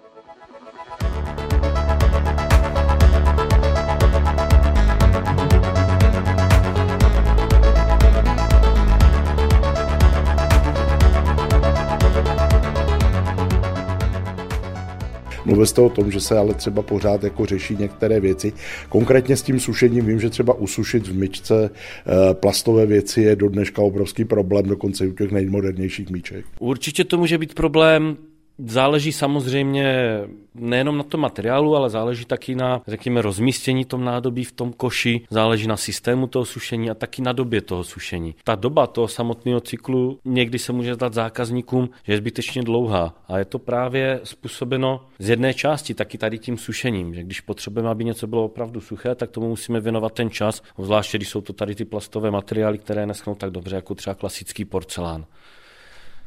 Mluvil 15.48 15.66
jste 15.66 15.82
o 15.82 15.90
tom, 15.90 16.12
že 16.12 16.20
se 16.20 16.38
ale 16.38 16.54
třeba 16.54 16.82
pořád 16.82 17.24
jako 17.24 17.46
řeší 17.46 17.76
některé 17.76 18.20
věci. 18.20 18.54
Konkrétně 18.90 19.38
s 19.38 19.42
tím 19.42 19.60
sušením 19.60 20.06
vím, 20.06 20.20
že 20.20 20.30
třeba 20.30 20.54
usušit 20.54 21.08
v 21.08 21.18
myčce 21.18 21.70
eh, 21.70 22.34
plastové 22.34 22.86
věci 22.86 23.22
je 23.22 23.36
do 23.36 23.50
dneška 23.50 23.82
obrovský 23.82 24.26
problém, 24.26 24.66
dokonce 24.66 25.06
i 25.06 25.08
u 25.08 25.14
těch 25.14 25.32
nejmodernějších 25.32 26.10
míček. 26.10 26.46
Určitě 26.60 27.04
to 27.04 27.18
může 27.18 27.38
být 27.38 27.54
problém 27.54 28.18
Záleží 28.60 29.12
samozřejmě 29.12 30.20
nejenom 30.56 30.98
na 30.98 31.04
tom 31.04 31.22
materiálu, 31.22 31.76
ale 31.76 31.90
záleží 31.90 32.26
taky 32.26 32.56
na, 32.56 32.82
řekněme, 32.88 33.22
rozmístění 33.22 33.86
tom 33.86 34.04
nádobí 34.04 34.44
v 34.44 34.52
tom 34.52 34.74
koši, 34.74 35.22
záleží 35.30 35.68
na 35.68 35.78
systému 35.78 36.28
toho 36.28 36.46
sušení 36.46 36.90
a 36.90 36.94
taky 36.94 37.22
na 37.22 37.34
době 37.34 37.62
toho 37.62 37.84
sušení. 37.84 38.36
Ta 38.44 38.56
doba 38.56 38.88
toho 38.88 39.08
samotného 39.08 39.60
cyklu 39.60 40.20
někdy 40.26 40.60
se 40.60 40.74
může 40.74 40.94
zdát 40.94 41.14
zákazníkům, 41.14 41.90
že 42.04 42.14
je 42.14 42.18
zbytečně 42.18 42.62
dlouhá 42.62 43.14
a 43.28 43.38
je 43.38 43.46
to 43.46 43.60
právě 43.60 44.20
způsobeno 44.24 45.02
z 45.20 45.30
jedné 45.30 45.54
části 45.54 45.94
taky 45.94 46.18
tady 46.18 46.40
tím 46.40 46.58
sušením, 46.58 47.14
že 47.14 47.24
když 47.24 47.42
potřebujeme, 47.42 47.90
aby 47.90 48.06
něco 48.06 48.28
bylo 48.28 48.46
opravdu 48.46 48.82
suché, 48.82 49.16
tak 49.16 49.32
tomu 49.32 49.50
musíme 49.50 49.80
věnovat 49.80 50.14
ten 50.14 50.30
čas, 50.30 50.62
zvláště 50.78 51.18
když 51.18 51.30
jsou 51.30 51.42
to 51.42 51.54
tady 51.54 51.76
ty 51.76 51.86
plastové 51.86 52.32
materiály, 52.32 52.78
které 52.78 53.06
neschnou 53.06 53.36
tak 53.36 53.52
dobře 53.52 53.76
jako 53.76 53.96
třeba 53.96 54.14
klasický 54.14 54.66
porcelán. 54.66 55.26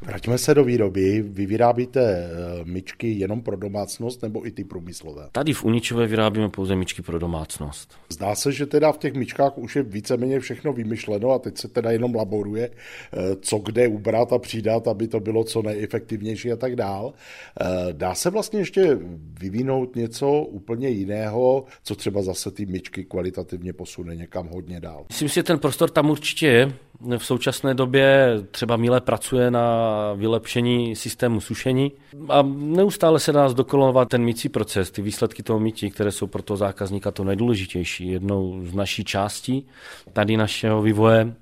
Vraťme 0.05 0.37
se 0.37 0.53
do 0.53 0.63
výroby. 0.63 1.23
Vy 1.27 1.45
vyrábíte 1.45 2.01
eh, 2.01 2.29
myčky 2.63 3.11
jenom 3.11 3.41
pro 3.41 3.57
domácnost 3.57 4.21
nebo 4.21 4.47
i 4.47 4.51
ty 4.51 4.63
průmyslové? 4.63 5.29
Tady 5.31 5.53
v 5.53 5.63
Uničové 5.63 6.07
vyrábíme 6.07 6.49
pouze 6.49 6.75
myčky 6.75 7.01
pro 7.01 7.19
domácnost. 7.19 7.93
Zdá 8.09 8.35
se, 8.35 8.51
že 8.51 8.65
teda 8.65 8.91
v 8.91 8.97
těch 8.97 9.13
myčkách 9.13 9.57
už 9.57 9.75
je 9.75 9.83
víceméně 9.83 10.39
všechno 10.39 10.73
vymyšleno 10.73 11.31
a 11.31 11.39
teď 11.39 11.57
se 11.57 11.67
teda 11.67 11.91
jenom 11.91 12.15
laboruje, 12.15 12.69
eh, 12.69 13.17
co 13.41 13.57
kde 13.57 13.87
ubrat 13.87 14.33
a 14.33 14.39
přidat, 14.39 14.87
aby 14.87 15.07
to 15.07 15.19
bylo 15.19 15.43
co 15.43 15.61
nejefektivnější 15.61 16.51
a 16.51 16.55
tak 16.55 16.75
dál. 16.75 17.13
Eh, 17.61 17.65
dá 17.93 18.15
se 18.15 18.29
vlastně 18.29 18.59
ještě 18.59 18.97
vyvinout 19.39 19.95
něco 19.95 20.31
úplně 20.31 20.89
jiného, 20.89 21.65
co 21.83 21.95
třeba 21.95 22.21
zase 22.21 22.51
ty 22.51 22.65
myčky 22.65 23.03
kvalitativně 23.05 23.73
posune 23.73 24.15
někam 24.15 24.47
hodně 24.47 24.79
dál? 24.79 25.05
Myslím 25.09 25.29
si, 25.29 25.35
že 25.35 25.43
ten 25.43 25.59
prostor 25.59 25.89
tam 25.89 26.09
určitě 26.09 26.47
je. 26.47 26.73
V 27.17 27.25
současné 27.25 27.73
době 27.73 28.37
třeba 28.51 28.77
Míle 28.77 29.01
pracuje 29.01 29.51
na 29.51 29.90
vylepšení 30.15 30.95
systému 30.95 31.41
sušení 31.41 31.91
a 32.29 32.41
neustále 32.57 33.19
se 33.19 33.31
dá 33.31 33.49
zdokonalovat 33.49 34.07
ten 34.07 34.23
mící 34.23 34.49
proces, 34.49 34.91
ty 34.91 35.01
výsledky 35.01 35.43
toho 35.43 35.59
mítí, 35.59 35.91
které 35.91 36.11
jsou 36.11 36.27
pro 36.27 36.41
toho 36.41 36.57
zákazníka 36.57 37.11
to 37.11 37.23
nejdůležitější. 37.23 38.07
Jednou 38.07 38.65
z 38.65 38.73
naší 38.73 39.03
částí 39.03 39.67
tady 40.13 40.37
našeho 40.37 40.81
vývoje 40.81 41.33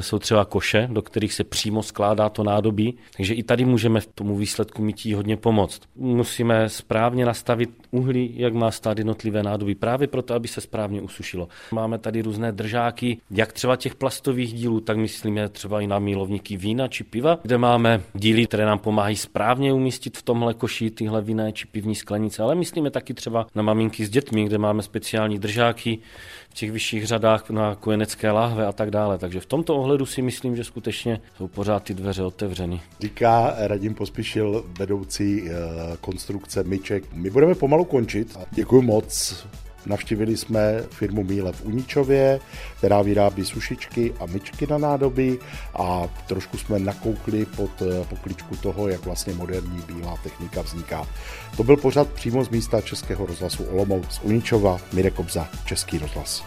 jsou 0.00 0.18
třeba 0.18 0.44
koše, 0.44 0.88
do 0.92 1.02
kterých 1.02 1.32
se 1.32 1.44
přímo 1.44 1.82
skládá 1.82 2.28
to 2.28 2.44
nádobí, 2.44 2.96
takže 3.16 3.34
i 3.34 3.42
tady 3.42 3.64
můžeme 3.64 4.00
v 4.00 4.06
tomu 4.06 4.36
výsledku 4.36 4.82
mytí 4.82 5.14
hodně 5.14 5.36
pomoct. 5.36 5.80
Musíme 5.96 6.68
správně 6.68 7.26
nastavit 7.26 7.70
uhlí, 7.90 8.34
jak 8.36 8.54
má 8.54 8.70
stát 8.70 8.98
jednotlivé 8.98 9.42
nádobí, 9.42 9.74
právě 9.74 10.08
proto, 10.08 10.34
aby 10.34 10.48
se 10.48 10.60
správně 10.60 11.00
usušilo. 11.00 11.48
Máme 11.72 11.98
tady 11.98 12.22
různé 12.22 12.52
držáky, 12.52 13.18
jak 13.30 13.52
třeba 13.52 13.76
těch 13.76 13.94
plastových 13.94 14.52
dílů, 14.54 14.80
tak 14.80 14.96
myslíme 14.96 15.48
třeba 15.48 15.80
i 15.80 15.86
na 15.86 15.98
milovníky 15.98 16.56
vína 16.56 16.88
či 16.88 17.04
piva, 17.04 17.38
kde 17.42 17.58
máme 17.58 18.00
díly, 18.14 18.46
které 18.46 18.66
nám 18.66 18.78
pomáhají 18.78 19.16
správně 19.16 19.72
umístit 19.72 20.18
v 20.18 20.22
tomhle 20.22 20.54
koši 20.54 20.90
tyhle 20.90 21.22
vinné 21.22 21.52
či 21.52 21.66
pivní 21.66 21.94
sklenice, 21.94 22.42
ale 22.42 22.54
myslíme 22.54 22.90
taky 22.90 23.14
třeba 23.14 23.46
na 23.54 23.62
maminky 23.62 24.04
s 24.04 24.10
dětmi, 24.10 24.44
kde 24.44 24.58
máme 24.58 24.82
speciální 24.82 25.38
držáky, 25.38 25.98
těch 26.56 26.72
vyšších 26.72 27.06
řadách 27.06 27.50
na 27.50 27.74
kojenecké 27.74 28.30
láhve 28.30 28.66
a 28.66 28.72
tak 28.72 28.90
dále. 28.90 29.18
Takže 29.18 29.40
v 29.40 29.46
tomto 29.66 29.82
ohledu 29.82 30.06
si 30.06 30.22
myslím, 30.22 30.56
že 30.56 30.64
skutečně 30.64 31.20
jsou 31.36 31.48
pořád 31.48 31.82
ty 31.82 31.94
dveře 31.94 32.22
otevřeny. 32.22 32.80
Říká 33.00 33.54
Radim 33.58 33.94
Pospíšil, 33.94 34.64
vedoucí 34.78 35.42
eh, 35.50 35.52
konstrukce 36.00 36.64
myček. 36.64 37.04
My 37.12 37.30
budeme 37.30 37.54
pomalu 37.54 37.84
končit. 37.84 38.38
Děkuji 38.50 38.82
moc 38.82 39.46
Navštívili 39.86 40.36
jsme 40.36 40.82
firmu 40.90 41.24
Míle 41.24 41.52
v 41.52 41.64
Uničově, 41.64 42.40
která 42.78 43.02
vyrábí 43.02 43.44
sušičky 43.44 44.14
a 44.20 44.26
myčky 44.26 44.66
na 44.66 44.78
nádobí 44.78 45.38
a 45.74 46.08
trošku 46.26 46.58
jsme 46.58 46.78
nakoukli 46.78 47.46
pod 47.46 47.70
eh, 47.82 48.04
pokličku 48.04 48.56
toho, 48.56 48.88
jak 48.88 49.04
vlastně 49.04 49.34
moderní 49.34 49.82
bílá 49.86 50.16
technika 50.22 50.62
vzniká. 50.62 51.06
To 51.56 51.64
byl 51.64 51.76
pořád 51.76 52.08
přímo 52.08 52.44
z 52.44 52.48
místa 52.48 52.80
Českého 52.80 53.26
rozhlasu 53.26 53.64
Olomouc 53.64 54.06
z 54.10 54.20
Uničova, 54.22 54.78
Mirek 54.92 55.14
Kobza, 55.14 55.48
Český 55.64 55.98
rozhlas. 55.98 56.44